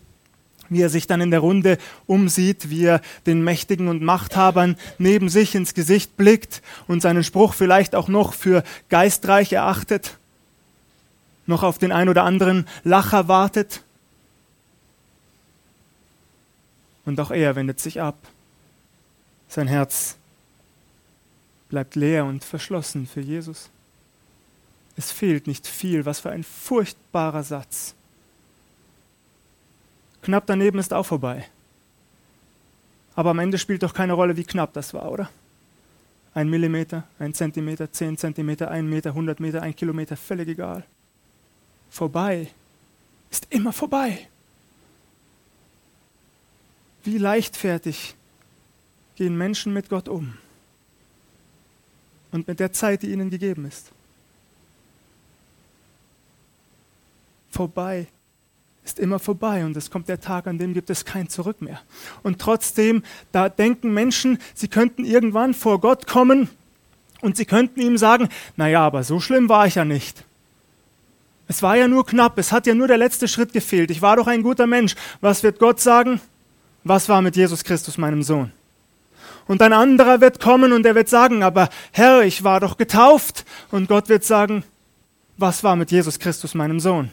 wie 0.69 0.81
er 0.81 0.89
sich 0.89 1.07
dann 1.07 1.21
in 1.21 1.31
der 1.31 1.39
Runde 1.39 1.77
umsieht, 2.05 2.69
wie 2.69 2.85
er 2.85 3.01
den 3.25 3.43
Mächtigen 3.43 3.87
und 3.87 4.01
Machthabern 4.01 4.75
neben 4.97 5.29
sich 5.29 5.55
ins 5.55 5.73
Gesicht 5.73 6.17
blickt 6.17 6.61
und 6.87 7.01
seinen 7.01 7.23
Spruch 7.23 7.53
vielleicht 7.53 7.95
auch 7.95 8.09
noch 8.09 8.33
für 8.33 8.63
geistreich 8.89 9.53
erachtet, 9.53 10.17
noch 11.47 11.63
auf 11.63 11.77
den 11.77 11.91
ein 11.91 12.09
oder 12.09 12.23
anderen 12.23 12.67
Lacher 12.83 13.27
wartet. 13.27 13.83
Und 17.05 17.19
auch 17.19 17.31
er 17.31 17.55
wendet 17.55 17.79
sich 17.79 18.01
ab. 18.01 18.15
Sein 19.47 19.67
Herz 19.67 20.17
bleibt 21.69 21.95
leer 21.95 22.25
und 22.25 22.43
verschlossen 22.43 23.07
für 23.07 23.21
Jesus. 23.21 23.69
Es 24.97 25.11
fehlt 25.11 25.47
nicht 25.47 25.67
viel. 25.67 26.05
Was 26.05 26.19
für 26.19 26.31
ein 26.31 26.43
furchtbarer 26.43 27.43
Satz. 27.43 27.93
Knapp 30.21 30.45
daneben 30.47 30.79
ist 30.79 30.93
auch 30.93 31.05
vorbei. 31.05 31.45
Aber 33.15 33.31
am 33.31 33.39
Ende 33.39 33.57
spielt 33.57 33.83
doch 33.83 33.93
keine 33.93 34.13
Rolle, 34.13 34.37
wie 34.37 34.43
knapp 34.43 34.73
das 34.73 34.93
war, 34.93 35.11
oder? 35.11 35.29
Ein 36.33 36.49
Millimeter, 36.49 37.03
ein 37.17 37.33
Zentimeter, 37.33 37.91
zehn 37.91 38.17
Zentimeter, 38.17 38.69
ein 38.69 38.87
Meter, 38.87 39.13
hundert 39.13 39.39
Meter, 39.39 39.61
ein 39.63 39.75
Kilometer, 39.75 40.15
völlig 40.15 40.49
egal. 40.49 40.83
Vorbei 41.89 42.47
ist 43.31 43.47
immer 43.49 43.73
vorbei. 43.73 44.27
Wie 47.03 47.17
leichtfertig 47.17 48.15
gehen 49.15 49.37
Menschen 49.37 49.73
mit 49.73 49.89
Gott 49.89 50.07
um 50.07 50.37
und 52.31 52.47
mit 52.47 52.59
der 52.59 52.73
Zeit, 52.73 53.01
die 53.01 53.11
ihnen 53.11 53.29
gegeben 53.29 53.65
ist. 53.65 53.91
vorbei 57.57 58.05
ist 58.85 58.99
immer 58.99 59.17
vorbei 59.17 59.65
und 59.65 59.75
es 59.75 59.89
kommt 59.89 60.07
der 60.07 60.21
Tag, 60.21 60.45
an 60.45 60.59
dem 60.59 60.75
gibt 60.75 60.91
es 60.91 61.05
kein 61.05 61.27
Zurück 61.27 61.59
mehr. 61.59 61.81
Und 62.23 62.39
trotzdem, 62.39 63.03
da 63.31 63.49
denken 63.49 63.93
Menschen, 63.93 64.37
sie 64.53 64.67
könnten 64.67 65.03
irgendwann 65.03 65.55
vor 65.55 65.81
Gott 65.81 66.05
kommen 66.05 66.49
und 67.21 67.35
sie 67.35 67.45
könnten 67.45 67.81
ihm 67.81 67.97
sagen, 67.97 68.29
naja, 68.55 68.85
aber 68.85 69.03
so 69.03 69.19
schlimm 69.19 69.49
war 69.49 69.65
ich 69.65 69.75
ja 69.75 69.85
nicht. 69.85 70.23
Es 71.47 71.63
war 71.63 71.77
ja 71.77 71.87
nur 71.87 72.05
knapp, 72.05 72.37
es 72.37 72.51
hat 72.51 72.67
ja 72.67 72.73
nur 72.73 72.87
der 72.87 72.97
letzte 72.97 73.27
Schritt 73.27 73.53
gefehlt. 73.53 73.89
Ich 73.91 74.01
war 74.01 74.17
doch 74.17 74.27
ein 74.27 74.43
guter 74.43 74.67
Mensch. 74.67 74.95
Was 75.21 75.43
wird 75.43 75.59
Gott 75.59 75.79
sagen? 75.79 76.19
Was 76.83 77.07
war 77.07 77.21
mit 77.21 77.35
Jesus 77.35 77.63
Christus, 77.63 77.97
meinem 77.97 78.23
Sohn? 78.23 78.51
Und 79.47 79.61
ein 79.61 79.71
anderer 79.71 80.19
wird 80.19 80.41
kommen 80.41 80.73
und 80.73 80.85
er 80.85 80.95
wird 80.95 81.07
sagen, 81.07 81.41
aber 81.43 81.69
Herr, 81.91 82.23
ich 82.23 82.43
war 82.43 82.59
doch 82.59 82.77
getauft. 82.77 83.45
Und 83.71 83.87
Gott 83.87 84.09
wird 84.09 84.25
sagen, 84.25 84.63
was 85.37 85.63
war 85.63 85.75
mit 85.75 85.91
Jesus 85.91 86.19
Christus, 86.19 86.53
meinem 86.53 86.79
Sohn? 86.79 87.11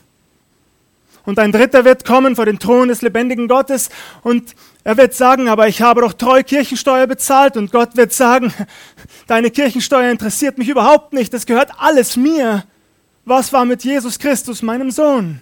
Und 1.26 1.38
ein 1.38 1.52
dritter 1.52 1.84
wird 1.84 2.04
kommen 2.04 2.36
vor 2.36 2.44
den 2.44 2.58
Thron 2.58 2.88
des 2.88 3.00
lebendigen 3.00 3.48
Gottes 3.48 3.88
und 4.22 4.54
er 4.82 4.98
wird 4.98 5.14
sagen, 5.14 5.48
aber 5.48 5.68
ich 5.68 5.80
habe 5.80 6.02
doch 6.02 6.12
treu 6.12 6.42
Kirchensteuer 6.42 7.06
bezahlt 7.06 7.56
und 7.56 7.72
Gott 7.72 7.96
wird 7.96 8.12
sagen, 8.12 8.52
deine 9.26 9.50
Kirchensteuer 9.50 10.10
interessiert 10.10 10.58
mich 10.58 10.68
überhaupt 10.68 11.14
nicht, 11.14 11.32
das 11.32 11.46
gehört 11.46 11.70
alles 11.78 12.16
mir. 12.16 12.64
Was 13.24 13.52
war 13.52 13.64
mit 13.64 13.84
Jesus 13.84 14.18
Christus, 14.18 14.62
meinem 14.62 14.90
Sohn? 14.90 15.40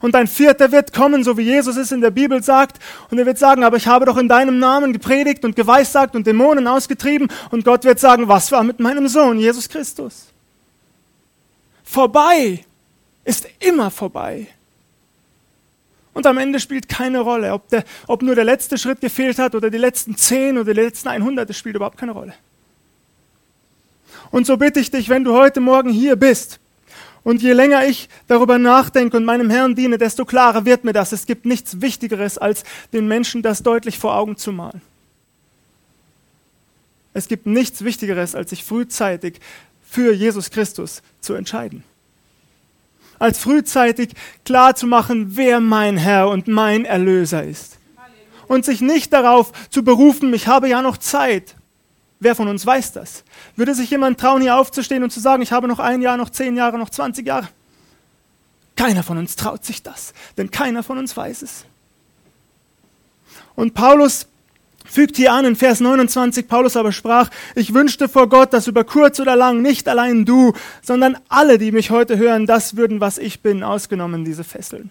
Und 0.00 0.14
ein 0.14 0.26
vierter 0.26 0.72
wird 0.72 0.92
kommen, 0.92 1.24
so 1.24 1.38
wie 1.38 1.42
Jesus 1.42 1.76
es 1.76 1.92
in 1.92 2.00
der 2.00 2.10
Bibel 2.10 2.42
sagt, 2.42 2.78
und 3.10 3.18
er 3.18 3.26
wird 3.26 3.38
sagen, 3.38 3.64
aber 3.64 3.76
ich 3.76 3.86
habe 3.86 4.04
doch 4.04 4.18
in 4.18 4.28
deinem 4.28 4.58
Namen 4.58 4.92
gepredigt 4.92 5.44
und 5.44 5.56
geweissagt 5.56 6.14
und 6.14 6.26
Dämonen 6.26 6.66
ausgetrieben, 6.66 7.28
und 7.50 7.64
Gott 7.64 7.84
wird 7.84 7.98
sagen, 7.98 8.28
was 8.28 8.52
war 8.52 8.62
mit 8.62 8.78
meinem 8.78 9.08
Sohn, 9.08 9.38
Jesus 9.38 9.68
Christus? 9.68 10.26
Vorbei 11.82 12.64
ist 13.24 13.48
immer 13.60 13.90
vorbei. 13.90 14.48
Und 16.12 16.26
am 16.26 16.38
Ende 16.38 16.60
spielt 16.60 16.88
keine 16.88 17.20
Rolle, 17.20 17.52
ob, 17.52 17.68
der, 17.68 17.84
ob 18.06 18.22
nur 18.22 18.34
der 18.34 18.44
letzte 18.44 18.78
Schritt 18.78 19.00
gefehlt 19.00 19.38
hat 19.38 19.54
oder 19.54 19.70
die 19.70 19.78
letzten 19.78 20.16
zehn 20.16 20.56
oder 20.58 20.72
die 20.72 20.80
letzten 20.80 21.08
100, 21.08 21.48
das 21.48 21.56
spielt 21.56 21.76
überhaupt 21.76 21.98
keine 21.98 22.12
Rolle. 22.12 22.34
Und 24.30 24.46
so 24.46 24.56
bitte 24.56 24.80
ich 24.80 24.90
dich, 24.90 25.08
wenn 25.08 25.24
du 25.24 25.32
heute 25.34 25.60
Morgen 25.60 25.90
hier 25.90 26.16
bist, 26.16 26.60
und 27.22 27.42
je 27.42 27.54
länger 27.54 27.84
ich 27.84 28.08
darüber 28.28 28.56
nachdenke 28.56 29.16
und 29.16 29.24
meinem 29.24 29.50
Herrn 29.50 29.74
diene, 29.74 29.98
desto 29.98 30.24
klarer 30.24 30.64
wird 30.64 30.84
mir 30.84 30.92
das. 30.92 31.10
Es 31.10 31.26
gibt 31.26 31.44
nichts 31.44 31.80
Wichtigeres, 31.80 32.38
als 32.38 32.62
den 32.92 33.08
Menschen 33.08 33.42
das 33.42 33.64
deutlich 33.64 33.98
vor 33.98 34.14
Augen 34.14 34.36
zu 34.36 34.52
malen. 34.52 34.80
Es 37.14 37.26
gibt 37.26 37.46
nichts 37.46 37.82
Wichtigeres, 37.82 38.36
als 38.36 38.50
sich 38.50 38.62
frühzeitig 38.62 39.40
für 39.82 40.12
Jesus 40.14 40.50
Christus 40.50 41.02
zu 41.20 41.34
entscheiden 41.34 41.82
als 43.18 43.38
frühzeitig 43.38 44.10
klar 44.44 44.74
zu 44.74 44.86
machen, 44.86 45.36
wer 45.36 45.60
mein 45.60 45.96
Herr 45.96 46.28
und 46.28 46.48
mein 46.48 46.84
Erlöser 46.84 47.44
ist. 47.44 47.78
Und 48.48 48.64
sich 48.64 48.80
nicht 48.80 49.12
darauf 49.12 49.52
zu 49.70 49.82
berufen, 49.82 50.32
ich 50.32 50.46
habe 50.46 50.68
ja 50.68 50.82
noch 50.82 50.98
Zeit. 50.98 51.56
Wer 52.18 52.34
von 52.34 52.48
uns 52.48 52.64
weiß 52.64 52.92
das? 52.92 53.24
Würde 53.56 53.74
sich 53.74 53.90
jemand 53.90 54.18
trauen, 54.18 54.40
hier 54.40 54.56
aufzustehen 54.56 55.02
und 55.02 55.10
zu 55.10 55.20
sagen, 55.20 55.42
ich 55.42 55.52
habe 55.52 55.68
noch 55.68 55.78
ein 55.78 56.00
Jahr, 56.00 56.16
noch 56.16 56.30
zehn 56.30 56.56
Jahre, 56.56 56.78
noch 56.78 56.90
zwanzig 56.90 57.26
Jahre? 57.26 57.48
Keiner 58.74 59.02
von 59.02 59.18
uns 59.18 59.36
traut 59.36 59.64
sich 59.64 59.82
das, 59.82 60.12
denn 60.36 60.50
keiner 60.50 60.82
von 60.82 60.98
uns 60.98 61.16
weiß 61.16 61.42
es. 61.42 61.64
Und 63.54 63.74
Paulus 63.74 64.26
fügt 64.84 65.16
hier 65.16 65.32
an 65.32 65.44
in 65.44 65.56
Vers 65.56 65.80
29, 65.80 66.46
Paulus 66.46 66.76
aber 66.76 66.92
sprach, 66.92 67.30
ich 67.54 67.74
wünschte 67.74 68.08
vor 68.08 68.28
Gott, 68.28 68.52
dass 68.52 68.66
über 68.66 68.84
kurz 68.84 69.18
oder 69.18 69.34
lang 69.34 69.62
nicht 69.62 69.88
allein 69.88 70.24
du, 70.24 70.52
sondern 70.82 71.18
alle, 71.28 71.58
die 71.58 71.72
mich 71.72 71.90
heute 71.90 72.18
hören, 72.18 72.46
das 72.46 72.76
würden, 72.76 73.00
was 73.00 73.18
ich 73.18 73.40
bin, 73.40 73.62
ausgenommen 73.62 74.24
diese 74.24 74.44
Fesseln. 74.44 74.90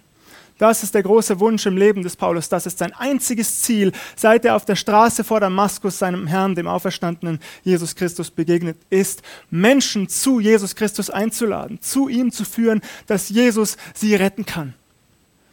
Das 0.57 0.83
ist 0.83 0.95
der 0.95 1.03
große 1.03 1.39
Wunsch 1.41 1.65
im 1.65 1.75
Leben 1.75 2.01
des 2.01 2.15
Paulus. 2.15 2.47
Das 2.47 2.65
ist 2.65 2.77
sein 2.77 2.93
einziges 2.93 3.62
Ziel, 3.62 3.91
seit 4.15 4.45
er 4.45 4.55
auf 4.55 4.63
der 4.63 4.77
Straße 4.77 5.25
vor 5.25 5.41
Damaskus 5.41 6.00
seinem 6.00 6.27
Herrn, 6.27 6.55
dem 6.55 6.67
auferstandenen 6.67 7.39
Jesus 7.63 7.95
Christus, 7.95 8.31
begegnet 8.31 8.77
ist, 8.89 9.21
Menschen 9.50 10.07
zu 10.07 10.39
Jesus 10.39 10.75
Christus 10.75 11.09
einzuladen, 11.09 11.81
zu 11.81 12.07
ihm 12.07 12.31
zu 12.31 12.45
führen, 12.45 12.81
dass 13.05 13.27
Jesus 13.27 13.75
sie 13.93 14.15
retten 14.15 14.45
kann. 14.45 14.74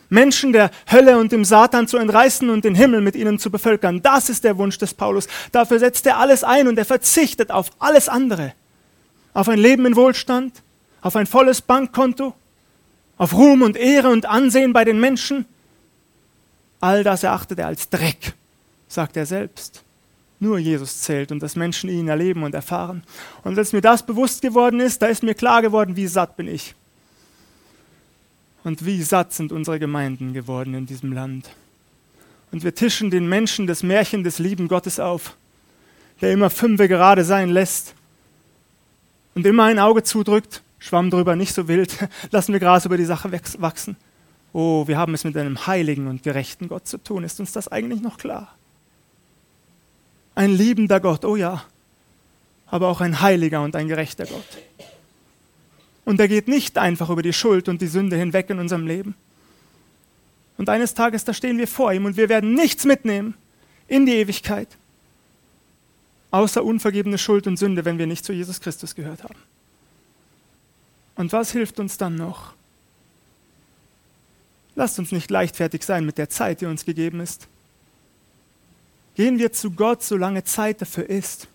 Menschen 0.08 0.52
der 0.52 0.70
Hölle 0.90 1.18
und 1.18 1.32
dem 1.32 1.44
Satan 1.44 1.88
zu 1.88 1.96
entreißen 1.96 2.48
und 2.50 2.64
den 2.64 2.74
Himmel 2.74 3.00
mit 3.00 3.16
ihnen 3.16 3.38
zu 3.38 3.50
bevölkern. 3.50 4.02
Das 4.02 4.28
ist 4.28 4.44
der 4.44 4.58
Wunsch 4.58 4.78
des 4.78 4.94
Paulus. 4.94 5.26
Dafür 5.50 5.78
setzt 5.78 6.06
er 6.06 6.18
alles 6.18 6.44
ein 6.44 6.68
und 6.68 6.78
er 6.78 6.84
verzichtet 6.84 7.50
auf 7.50 7.70
alles 7.78 8.08
andere. 8.08 8.52
Auf 9.32 9.48
ein 9.48 9.58
Leben 9.58 9.86
in 9.86 9.96
Wohlstand, 9.96 10.62
auf 11.00 11.16
ein 11.16 11.26
volles 11.26 11.62
Bankkonto, 11.62 12.34
auf 13.22 13.34
Ruhm 13.34 13.62
und 13.62 13.76
Ehre 13.76 14.10
und 14.10 14.26
Ansehen 14.26 14.72
bei 14.72 14.84
den 14.84 14.98
Menschen. 14.98 15.44
All 16.80 17.04
das 17.04 17.22
erachtet 17.22 17.60
er 17.60 17.68
als 17.68 17.88
Dreck, 17.88 18.34
sagt 18.88 19.16
er 19.16 19.26
selbst. 19.26 19.84
Nur 20.40 20.58
Jesus 20.58 21.02
zählt 21.02 21.30
und 21.30 21.40
dass 21.40 21.54
Menschen 21.54 21.88
ihn 21.88 22.08
erleben 22.08 22.42
und 22.42 22.52
erfahren. 22.52 23.04
Und 23.44 23.56
als 23.56 23.72
mir 23.72 23.80
das 23.80 24.04
bewusst 24.04 24.42
geworden 24.42 24.80
ist, 24.80 25.02
da 25.02 25.06
ist 25.06 25.22
mir 25.22 25.34
klar 25.34 25.62
geworden, 25.62 25.94
wie 25.94 26.08
satt 26.08 26.36
bin 26.36 26.48
ich. 26.48 26.74
Und 28.64 28.84
wie 28.84 29.00
satt 29.04 29.32
sind 29.32 29.52
unsere 29.52 29.78
Gemeinden 29.78 30.32
geworden 30.32 30.74
in 30.74 30.86
diesem 30.86 31.12
Land. 31.12 31.48
Und 32.50 32.64
wir 32.64 32.74
tischen 32.74 33.12
den 33.12 33.28
Menschen 33.28 33.68
das 33.68 33.84
Märchen 33.84 34.24
des 34.24 34.40
lieben 34.40 34.66
Gottes 34.66 34.98
auf, 34.98 35.36
der 36.20 36.32
immer 36.32 36.50
fünfe 36.50 36.88
gerade 36.88 37.22
sein 37.22 37.50
lässt 37.50 37.94
und 39.36 39.46
immer 39.46 39.62
ein 39.62 39.78
Auge 39.78 40.02
zudrückt, 40.02 40.61
Schwamm 40.82 41.10
drüber, 41.10 41.36
nicht 41.36 41.54
so 41.54 41.68
wild, 41.68 41.96
lassen 42.32 42.52
wir 42.52 42.58
Gras 42.58 42.84
über 42.84 42.96
die 42.96 43.04
Sache 43.04 43.30
wachsen. 43.58 43.96
Oh, 44.52 44.88
wir 44.88 44.98
haben 44.98 45.14
es 45.14 45.22
mit 45.22 45.36
einem 45.36 45.66
heiligen 45.68 46.08
und 46.08 46.24
gerechten 46.24 46.68
Gott 46.68 46.88
zu 46.88 46.98
tun. 46.98 47.22
Ist 47.22 47.38
uns 47.38 47.52
das 47.52 47.68
eigentlich 47.68 48.02
noch 48.02 48.18
klar? 48.18 48.52
Ein 50.34 50.50
liebender 50.50 50.98
Gott, 50.98 51.24
oh 51.24 51.36
ja, 51.36 51.62
aber 52.66 52.88
auch 52.88 53.00
ein 53.00 53.20
heiliger 53.20 53.62
und 53.62 53.76
ein 53.76 53.86
gerechter 53.86 54.26
Gott. 54.26 54.44
Und 56.04 56.18
er 56.18 56.26
geht 56.26 56.48
nicht 56.48 56.76
einfach 56.76 57.10
über 57.10 57.22
die 57.22 57.32
Schuld 57.32 57.68
und 57.68 57.80
die 57.80 57.86
Sünde 57.86 58.16
hinweg 58.16 58.50
in 58.50 58.58
unserem 58.58 58.86
Leben. 58.86 59.14
Und 60.58 60.68
eines 60.68 60.94
Tages, 60.94 61.24
da 61.24 61.32
stehen 61.32 61.58
wir 61.58 61.68
vor 61.68 61.92
ihm 61.92 62.06
und 62.06 62.16
wir 62.16 62.28
werden 62.28 62.54
nichts 62.54 62.84
mitnehmen 62.84 63.34
in 63.86 64.04
die 64.04 64.16
Ewigkeit, 64.16 64.68
außer 66.32 66.64
unvergebene 66.64 67.18
Schuld 67.18 67.46
und 67.46 67.56
Sünde, 67.56 67.84
wenn 67.84 67.98
wir 67.98 68.08
nicht 68.08 68.24
zu 68.24 68.32
Jesus 68.32 68.60
Christus 68.60 68.96
gehört 68.96 69.22
haben. 69.22 69.38
Und 71.14 71.32
was 71.32 71.52
hilft 71.52 71.78
uns 71.78 71.98
dann 71.98 72.16
noch? 72.16 72.54
Lasst 74.74 74.98
uns 74.98 75.12
nicht 75.12 75.30
leichtfertig 75.30 75.82
sein 75.82 76.06
mit 76.06 76.18
der 76.18 76.30
Zeit, 76.30 76.60
die 76.60 76.66
uns 76.66 76.84
gegeben 76.84 77.20
ist. 77.20 77.48
Gehen 79.14 79.38
wir 79.38 79.52
zu 79.52 79.72
Gott, 79.72 80.02
solange 80.02 80.44
Zeit 80.44 80.80
dafür 80.80 81.08
ist 81.08 81.48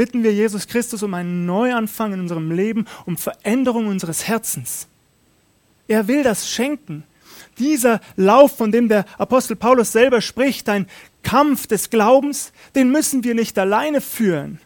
bitten 0.00 0.22
wir 0.22 0.32
Jesus 0.32 0.66
Christus 0.66 1.02
um 1.02 1.12
einen 1.12 1.44
Neuanfang 1.44 2.14
in 2.14 2.20
unserem 2.20 2.50
Leben, 2.50 2.86
um 3.04 3.18
Veränderung 3.18 3.86
unseres 3.86 4.26
Herzens. 4.26 4.86
Er 5.88 6.08
will 6.08 6.22
das 6.22 6.50
schenken. 6.50 7.04
Dieser 7.58 8.00
Lauf, 8.16 8.56
von 8.56 8.72
dem 8.72 8.88
der 8.88 9.04
Apostel 9.18 9.56
Paulus 9.56 9.92
selber 9.92 10.22
spricht, 10.22 10.70
ein 10.70 10.86
Kampf 11.22 11.66
des 11.66 11.90
Glaubens, 11.90 12.52
den 12.74 12.90
müssen 12.90 13.24
wir 13.24 13.34
nicht 13.34 13.58
alleine 13.58 14.00
führen. 14.00 14.58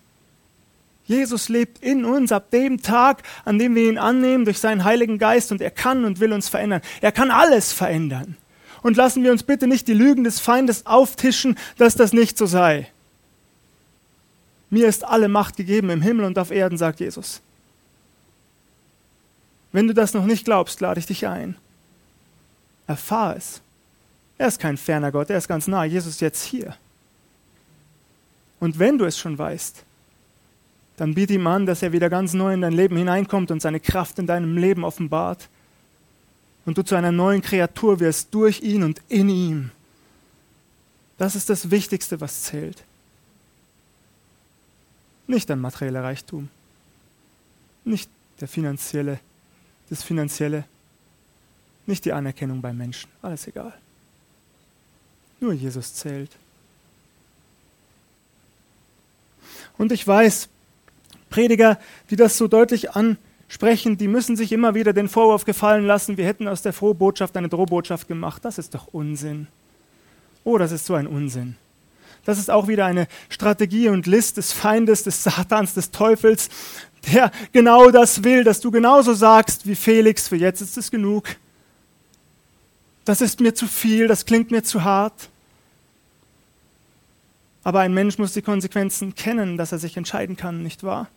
Jesus 1.07 1.49
lebt 1.49 1.83
in 1.83 2.05
uns 2.05 2.33
ab 2.33 2.51
dem 2.51 2.81
Tag, 2.81 3.23
an 3.45 3.59
dem 3.59 3.75
wir 3.75 3.89
ihn 3.89 3.99
annehmen 3.99 4.45
durch 4.45 4.59
seinen 4.59 4.85
Heiligen 4.85 5.19
Geist 5.19 5.53
und 5.53 5.61
er 5.61 5.71
kann 5.71 6.05
und 6.05 6.21
will 6.21 6.33
uns 6.33 6.49
verändern. 6.49 6.81
Er 7.01 7.13
kann 7.13 7.31
alles 7.31 7.73
verändern. 7.73 8.37
Und 8.83 8.97
lassen 8.97 9.23
wir 9.23 9.33
uns 9.33 9.43
bitte 9.43 9.67
nicht 9.67 9.89
die 9.89 9.95
Lügen 9.95 10.25
des 10.25 10.41
Feindes 10.41 10.87
auftischen, 10.87 11.59
dass 11.79 11.95
das 11.95 12.13
nicht 12.13 12.39
so 12.39 12.47
sei. 12.47 12.91
Mir 14.71 14.89
ist 14.89 15.05
alle 15.05 15.29
Macht 15.29 15.57
gegeben 15.57 15.91
im 15.91 16.03
Himmel 16.03 16.25
und 16.25 16.39
auf 16.39 16.51
Erden, 16.51 16.79
sagt 16.79 17.01
Jesus. 17.01 17.41
Wenn 19.73 19.89
du 19.89 19.95
das 19.95 20.15
noch 20.15 20.25
nicht 20.25 20.45
glaubst, 20.45 20.81
lade 20.81 21.01
ich 21.01 21.07
dich 21.07 21.27
ein. 21.27 21.57
Erfahr 22.87 23.37
es. 23.37 23.61
Er 24.37 24.49
ist 24.49 24.61
kein 24.61 24.77
ferner 24.77 25.13
Gott, 25.13 25.31
er 25.31 25.39
ist 25.39 25.49
ganz 25.49 25.67
nah. 25.67 25.85
Jesus 25.85 26.15
ist 26.15 26.21
jetzt 26.21 26.43
hier. 26.43 26.77
Und 28.61 28.79
wenn 28.79 28.99
du 28.99 29.05
es 29.05 29.19
schon 29.19 29.39
weißt, 29.39 29.85
dann 30.97 31.15
biete 31.15 31.35
ihm 31.35 31.47
an, 31.47 31.67
dass 31.67 31.83
er 31.83 31.93
wieder 31.93 32.09
ganz 32.09 32.35
neu 32.35 32.55
in 32.55 32.61
dein 32.61 32.73
Leben 32.73 32.97
hineinkommt 32.97 33.51
und 33.51 33.61
seine 33.61 33.81
Kraft 33.81 34.19
in 34.19 34.27
deinem 34.27 34.57
Leben 34.57 34.85
offenbart. 34.85 35.49
Und 36.67 36.79
du 36.79 36.83
zu 36.83 36.95
einer 36.95 37.13
neuen 37.13 37.43
Kreatur 37.43 38.01
wirst 38.01 38.33
durch 38.33 38.63
ihn 38.63 38.85
und 38.85 39.03
in 39.09 39.29
ihm. 39.29 39.71
Das 41.19 41.35
ist 41.35 41.51
das 41.51 41.71
Wichtigste, 41.71 42.21
was 42.21 42.43
zählt. 42.43 42.85
Nicht 45.27 45.51
ein 45.51 45.61
materieller 45.61 46.03
Reichtum, 46.03 46.49
nicht 47.85 48.11
der 48.41 48.49
finanzielle, 48.49 49.21
das 49.91 50.03
finanzielle, 50.03 50.65
nicht 51.87 52.05
die 52.05 52.13
Anerkennung 52.13 52.61
beim 52.61 52.77
Menschen, 52.77 53.11
alles 53.23 53.47
egal. 53.47 53.73
Nur 55.41 55.53
Jesus 55.53 55.95
zählt. 55.95 56.31
Und 59.77 59.93
ich 59.93 60.07
weiß, 60.07 60.49
Prediger, 61.35 61.81
die 62.11 62.17
das 62.17 62.39
so 62.39 62.47
deutlich 62.47 62.93
ansprechen, 62.93 63.99
die 63.99 64.07
müssen 64.07 64.37
sich 64.37 64.53
immer 64.53 64.77
wieder 64.77 64.93
den 64.93 65.09
Vorwurf 65.09 65.45
gefallen 65.45 65.85
lassen, 65.85 66.17
wir 66.17 66.27
hätten 66.27 66.47
aus 66.47 66.63
der 66.63 66.73
Frohbotschaft 66.73 67.37
eine 67.37 67.49
Drohbotschaft 67.49 68.07
gemacht. 68.07 68.45
Das 68.45 68.57
ist 68.57 68.73
doch 68.73 68.87
Unsinn. 68.93 69.49
Oh, 70.45 70.59
das 70.59 70.71
ist 70.71 70.87
so 70.87 70.95
ein 70.95 71.09
Unsinn. 71.09 71.57
Das 72.25 72.39
ist 72.39 72.53
auch 72.53 72.69
wieder 72.69 72.87
eine 72.87 73.09
Strategie 73.31 73.89
und 73.89 74.07
List 74.07 74.37
des 74.37 74.53
Feindes, 74.53 75.03
des 75.03 75.25
Satans, 75.25 75.75
des 75.75 75.91
Teufels, 75.91 76.51
der 77.13 77.33
genau 77.51 77.91
das 77.91 78.23
will, 78.23 78.45
dass 78.45 78.61
du 78.61 78.71
genauso 78.71 79.13
sagst 79.13 79.67
wie 79.67 79.75
Felix, 79.75 80.29
für 80.29 80.37
jetzt 80.37 80.61
ist 80.61 80.79
es 80.79 80.89
genug. 80.89 81.25
Das 83.05 83.21
ist 83.21 83.41
mir 83.41 83.57
zu 83.57 83.67
viel, 83.67 84.07
das 84.07 84.25
klingt 84.25 84.53
mir 84.53 84.63
zu 84.63 84.85
hart. 84.85 85.31
Aber 87.65 87.81
ein 87.81 87.93
Mensch 87.93 88.19
muss 88.19 88.35
die 88.35 88.43
Konsequenzen 88.43 89.17
kennen, 89.17 89.57
dass 89.57 89.73
er 89.73 89.81
sich 89.81 89.97
entscheiden 89.97 90.37
kann, 90.37 90.63
nicht 90.63 90.85
wahr? 90.85 91.09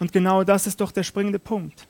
Und 0.00 0.12
genau 0.12 0.42
das 0.42 0.66
ist 0.66 0.80
doch 0.80 0.90
der 0.90 1.04
springende 1.04 1.38
Punkt. 1.38 1.86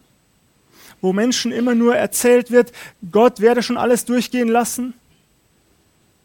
Wo 1.01 1.15
Menschen 1.15 1.53
immer 1.53 1.75
nur 1.75 1.97
erzählt 1.97 2.51
wird, 2.51 2.73
Gott 3.11 3.41
werde 3.41 3.63
schon 3.63 3.79
alles 3.79 4.05
durchgehen 4.05 4.49
lassen, 4.49 4.93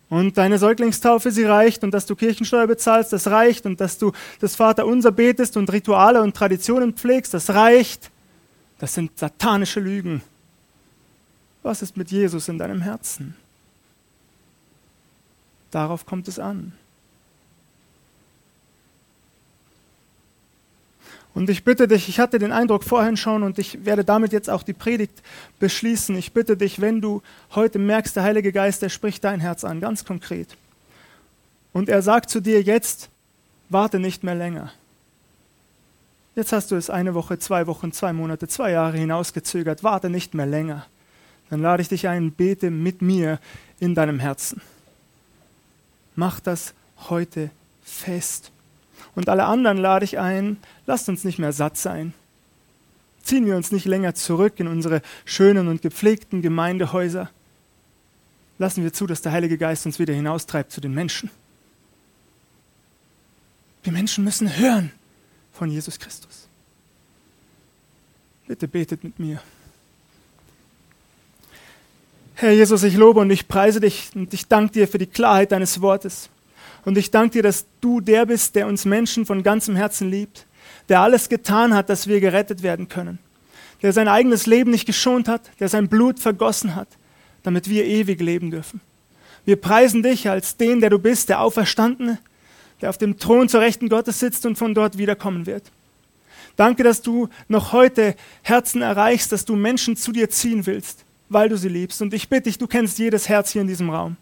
und 0.09 0.37
deine 0.37 0.59
Säuglingstaufe, 0.59 1.31
sie 1.31 1.45
reicht 1.45 1.83
und 1.83 1.91
dass 1.91 2.05
du 2.05 2.15
Kirchensteuer 2.15 2.67
bezahlst, 2.67 3.11
das 3.11 3.27
reicht 3.27 3.65
und 3.65 3.81
dass 3.81 3.97
du 3.97 4.11
das 4.39 4.55
Vaterunser 4.55 5.11
betest 5.11 5.57
und 5.57 5.71
Rituale 5.71 6.21
und 6.21 6.35
Traditionen 6.35 6.93
pflegst, 6.93 7.33
das 7.33 7.49
reicht. 7.49 8.11
Das 8.77 8.93
sind 8.93 9.17
satanische 9.17 9.79
Lügen. 9.79 10.21
Was 11.63 11.81
ist 11.81 11.97
mit 11.97 12.11
Jesus 12.11 12.47
in 12.47 12.59
deinem 12.59 12.81
Herzen? 12.81 13.35
Darauf 15.71 16.05
kommt 16.05 16.27
es 16.27 16.37
an. 16.37 16.73
Und 21.35 21.49
ich 21.49 21.65
bitte 21.65 21.87
dich, 21.87 22.07
ich 22.07 22.19
hatte 22.21 22.39
den 22.39 22.53
Eindruck 22.53 22.85
vorhin 22.85 23.17
schon 23.17 23.43
und 23.43 23.59
ich 23.59 23.85
werde 23.85 24.05
damit 24.05 24.31
jetzt 24.31 24.49
auch 24.49 24.63
die 24.63 24.73
Predigt 24.73 25.21
beschließen. 25.59 26.15
Ich 26.15 26.31
bitte 26.31 26.55
dich, 26.55 26.79
wenn 26.79 27.01
du 27.01 27.21
heute 27.53 27.77
merkst, 27.77 28.15
der 28.15 28.23
Heilige 28.23 28.53
Geist, 28.53 28.81
der 28.81 28.87
spricht 28.87 29.25
dein 29.25 29.41
Herz 29.41 29.65
an, 29.65 29.81
ganz 29.81 30.05
konkret. 30.05 30.55
Und 31.73 31.89
er 31.89 32.01
sagt 32.01 32.29
zu 32.29 32.39
dir 32.39 32.61
jetzt, 32.61 33.09
warte 33.67 33.99
nicht 33.99 34.23
mehr 34.23 34.33
länger. 34.33 34.71
Jetzt 36.35 36.53
hast 36.53 36.71
du 36.71 36.75
es 36.75 36.89
eine 36.89 37.13
Woche, 37.13 37.37
zwei 37.37 37.67
Wochen, 37.67 37.91
zwei 37.91 38.13
Monate, 38.13 38.47
zwei 38.47 38.71
Jahre 38.71 38.97
hinausgezögert. 38.97 39.83
Warte 39.83 40.09
nicht 40.09 40.33
mehr 40.33 40.45
länger. 40.45 40.85
Dann 41.49 41.61
lade 41.61 41.81
ich 41.81 41.89
dich 41.89 42.07
ein, 42.07 42.31
bete 42.31 42.71
mit 42.71 43.01
mir 43.01 43.39
in 43.79 43.93
deinem 43.93 44.19
Herzen. 44.19 44.61
Mach 46.15 46.39
das 46.39 46.73
heute 47.09 47.51
fest. 47.83 48.51
Und 49.15 49.29
alle 49.29 49.45
anderen 49.45 49.77
lade 49.77 50.05
ich 50.05 50.19
ein, 50.19 50.57
lasst 50.85 51.07
uns 51.09 51.23
nicht 51.23 51.39
mehr 51.39 51.53
satt 51.53 51.77
sein. 51.77 52.13
Ziehen 53.23 53.45
wir 53.45 53.55
uns 53.55 53.71
nicht 53.71 53.85
länger 53.85 54.13
zurück 54.13 54.59
in 54.59 54.67
unsere 54.67 55.01
schönen 55.23 55.67
und 55.67 55.81
gepflegten 55.81 56.41
Gemeindehäuser. 56.41 57.31
Lassen 58.59 58.83
wir 58.83 58.93
zu, 58.93 59.07
dass 59.07 59.21
der 59.21 59.31
Heilige 59.31 59.57
Geist 59.57 59.85
uns 59.85 59.99
wieder 59.99 60.13
hinaustreibt 60.13 60.71
zu 60.71 60.81
den 60.81 60.93
Menschen. 60.93 61.31
Die 63.85 63.91
Menschen 63.91 64.23
müssen 64.23 64.55
hören 64.57 64.91
von 65.53 65.69
Jesus 65.71 65.99
Christus. 65.99 66.47
Bitte 68.47 68.67
betet 68.67 69.03
mit 69.03 69.17
mir. 69.17 69.41
Herr 72.35 72.51
Jesus, 72.51 72.83
ich 72.83 72.95
lobe 72.95 73.21
und 73.21 73.29
ich 73.31 73.47
preise 73.47 73.79
dich 73.79 74.09
und 74.13 74.33
ich 74.33 74.47
danke 74.47 74.73
dir 74.73 74.87
für 74.87 74.97
die 74.97 75.07
Klarheit 75.07 75.51
deines 75.51 75.81
Wortes. 75.81 76.29
Und 76.85 76.97
ich 76.97 77.11
danke 77.11 77.33
dir, 77.33 77.43
dass 77.43 77.65
du 77.81 77.99
der 77.99 78.27
bist, 78.27 78.55
der 78.55 78.67
uns 78.67 78.85
Menschen 78.85 79.25
von 79.25 79.43
ganzem 79.43 79.75
Herzen 79.75 80.09
liebt, 80.09 80.45
der 80.87 81.01
alles 81.01 81.29
getan 81.29 81.73
hat, 81.73 81.89
dass 81.89 82.07
wir 82.07 82.19
gerettet 82.19 82.61
werden 82.61 82.87
können, 82.87 83.17
der 83.81 83.91
sein 83.91 84.07
eigenes 84.07 84.45
Leben 84.45 84.71
nicht 84.71 84.85
geschont 84.85 85.27
hat, 85.27 85.49
der 85.59 85.67
sein 85.67 85.89
Blut 85.89 86.19
vergossen 86.19 86.75
hat, 86.75 86.87
damit 87.43 87.69
wir 87.69 87.85
ewig 87.85 88.21
leben 88.21 88.51
dürfen. 88.51 88.81
Wir 89.45 89.55
preisen 89.55 90.03
dich 90.03 90.29
als 90.29 90.57
den, 90.57 90.79
der 90.79 90.91
du 90.91 90.99
bist, 90.99 91.29
der 91.29 91.41
Auferstandene, 91.41 92.19
der 92.81 92.89
auf 92.89 92.97
dem 92.97 93.17
Thron 93.17 93.49
zur 93.49 93.61
Rechten 93.61 93.89
Gottes 93.89 94.19
sitzt 94.19 94.45
und 94.45 94.57
von 94.57 94.73
dort 94.73 94.97
wiederkommen 94.97 95.45
wird. 95.45 95.63
Danke, 96.55 96.83
dass 96.83 97.01
du 97.01 97.29
noch 97.47 97.73
heute 97.73 98.15
Herzen 98.41 98.81
erreichst, 98.81 99.31
dass 99.31 99.45
du 99.45 99.55
Menschen 99.55 99.97
zu 99.97 100.11
dir 100.11 100.29
ziehen 100.29 100.65
willst, 100.65 101.03
weil 101.29 101.49
du 101.49 101.57
sie 101.57 101.69
liebst. 101.69 102.01
Und 102.01 102.13
ich 102.13 102.29
bitte 102.29 102.43
dich, 102.43 102.57
du 102.57 102.67
kennst 102.67 102.97
jedes 102.97 103.27
Herz 103.27 103.51
hier 103.51 103.61
in 103.61 103.67
diesem 103.67 103.89
Raum. 103.89 104.17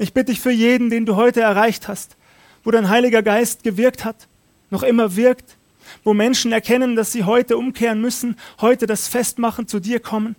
Ich 0.00 0.14
bitte 0.14 0.32
dich 0.32 0.40
für 0.40 0.50
jeden, 0.50 0.88
den 0.88 1.04
du 1.04 1.14
heute 1.16 1.42
erreicht 1.42 1.86
hast, 1.86 2.16
wo 2.64 2.70
dein 2.70 2.88
Heiliger 2.88 3.22
Geist 3.22 3.62
gewirkt 3.64 4.02
hat, 4.02 4.28
noch 4.70 4.82
immer 4.82 5.14
wirkt, 5.14 5.58
wo 6.04 6.14
Menschen 6.14 6.52
erkennen, 6.52 6.96
dass 6.96 7.12
sie 7.12 7.24
heute 7.24 7.58
umkehren 7.58 8.00
müssen, 8.00 8.36
heute 8.62 8.86
das 8.86 9.08
Festmachen 9.08 9.68
zu 9.68 9.78
dir 9.78 10.00
kommen. 10.00 10.36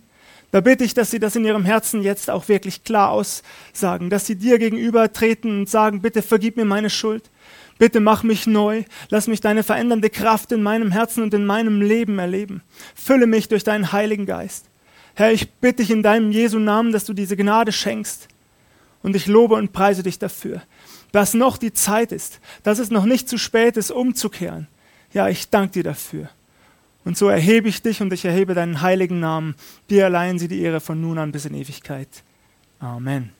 Da 0.50 0.60
bitte 0.60 0.82
ich, 0.82 0.94
dass 0.94 1.12
sie 1.12 1.20
das 1.20 1.36
in 1.36 1.44
ihrem 1.44 1.64
Herzen 1.64 2.02
jetzt 2.02 2.28
auch 2.28 2.48
wirklich 2.48 2.82
klar 2.82 3.10
aussagen, 3.10 4.10
dass 4.10 4.26
sie 4.26 4.34
dir 4.34 4.58
gegenüber 4.58 5.12
treten 5.12 5.60
und 5.60 5.70
sagen, 5.70 6.02
bitte 6.02 6.22
vergib 6.22 6.56
mir 6.56 6.64
meine 6.64 6.90
Schuld, 6.90 7.30
bitte 7.78 8.00
mach 8.00 8.24
mich 8.24 8.48
neu, 8.48 8.82
lass 9.10 9.28
mich 9.28 9.40
deine 9.40 9.62
verändernde 9.62 10.10
Kraft 10.10 10.50
in 10.50 10.64
meinem 10.64 10.90
Herzen 10.90 11.22
und 11.22 11.34
in 11.34 11.46
meinem 11.46 11.80
Leben 11.80 12.18
erleben. 12.18 12.62
Fülle 12.96 13.28
mich 13.28 13.46
durch 13.46 13.62
deinen 13.62 13.92
Heiligen 13.92 14.26
Geist. 14.26 14.64
Herr, 15.14 15.30
ich 15.30 15.52
bitte 15.52 15.84
dich 15.84 15.92
in 15.92 16.02
deinem 16.02 16.32
Jesu 16.32 16.58
Namen, 16.58 16.90
dass 16.90 17.04
du 17.04 17.12
diese 17.12 17.36
Gnade 17.36 17.70
schenkst. 17.70 18.26
Und 19.02 19.16
ich 19.16 19.26
lobe 19.26 19.56
und 19.56 19.72
preise 19.72 20.02
dich 20.02 20.18
dafür, 20.18 20.62
dass 21.10 21.34
noch 21.34 21.56
die 21.56 21.72
Zeit 21.72 22.12
ist, 22.12 22.40
dass 22.62 22.78
es 22.78 22.90
noch 22.90 23.04
nicht 23.04 23.28
zu 23.28 23.38
spät 23.38 23.76
ist, 23.76 23.90
umzukehren. 23.90 24.68
Ja, 25.12 25.28
ich 25.28 25.50
danke 25.50 25.74
dir 25.74 25.84
dafür. 25.84 26.28
Und 27.04 27.18
so 27.18 27.28
erhebe 27.28 27.68
ich 27.68 27.82
dich 27.82 28.00
und 28.00 28.12
ich 28.12 28.24
erhebe 28.24 28.54
deinen 28.54 28.80
heiligen 28.80 29.20
Namen. 29.20 29.56
Dir 29.90 30.06
allein 30.06 30.38
sie 30.38 30.48
die 30.48 30.62
Ehre 30.62 30.80
von 30.80 31.00
nun 31.00 31.18
an 31.18 31.32
bis 31.32 31.44
in 31.44 31.54
Ewigkeit. 31.54 32.08
Amen. 32.78 33.32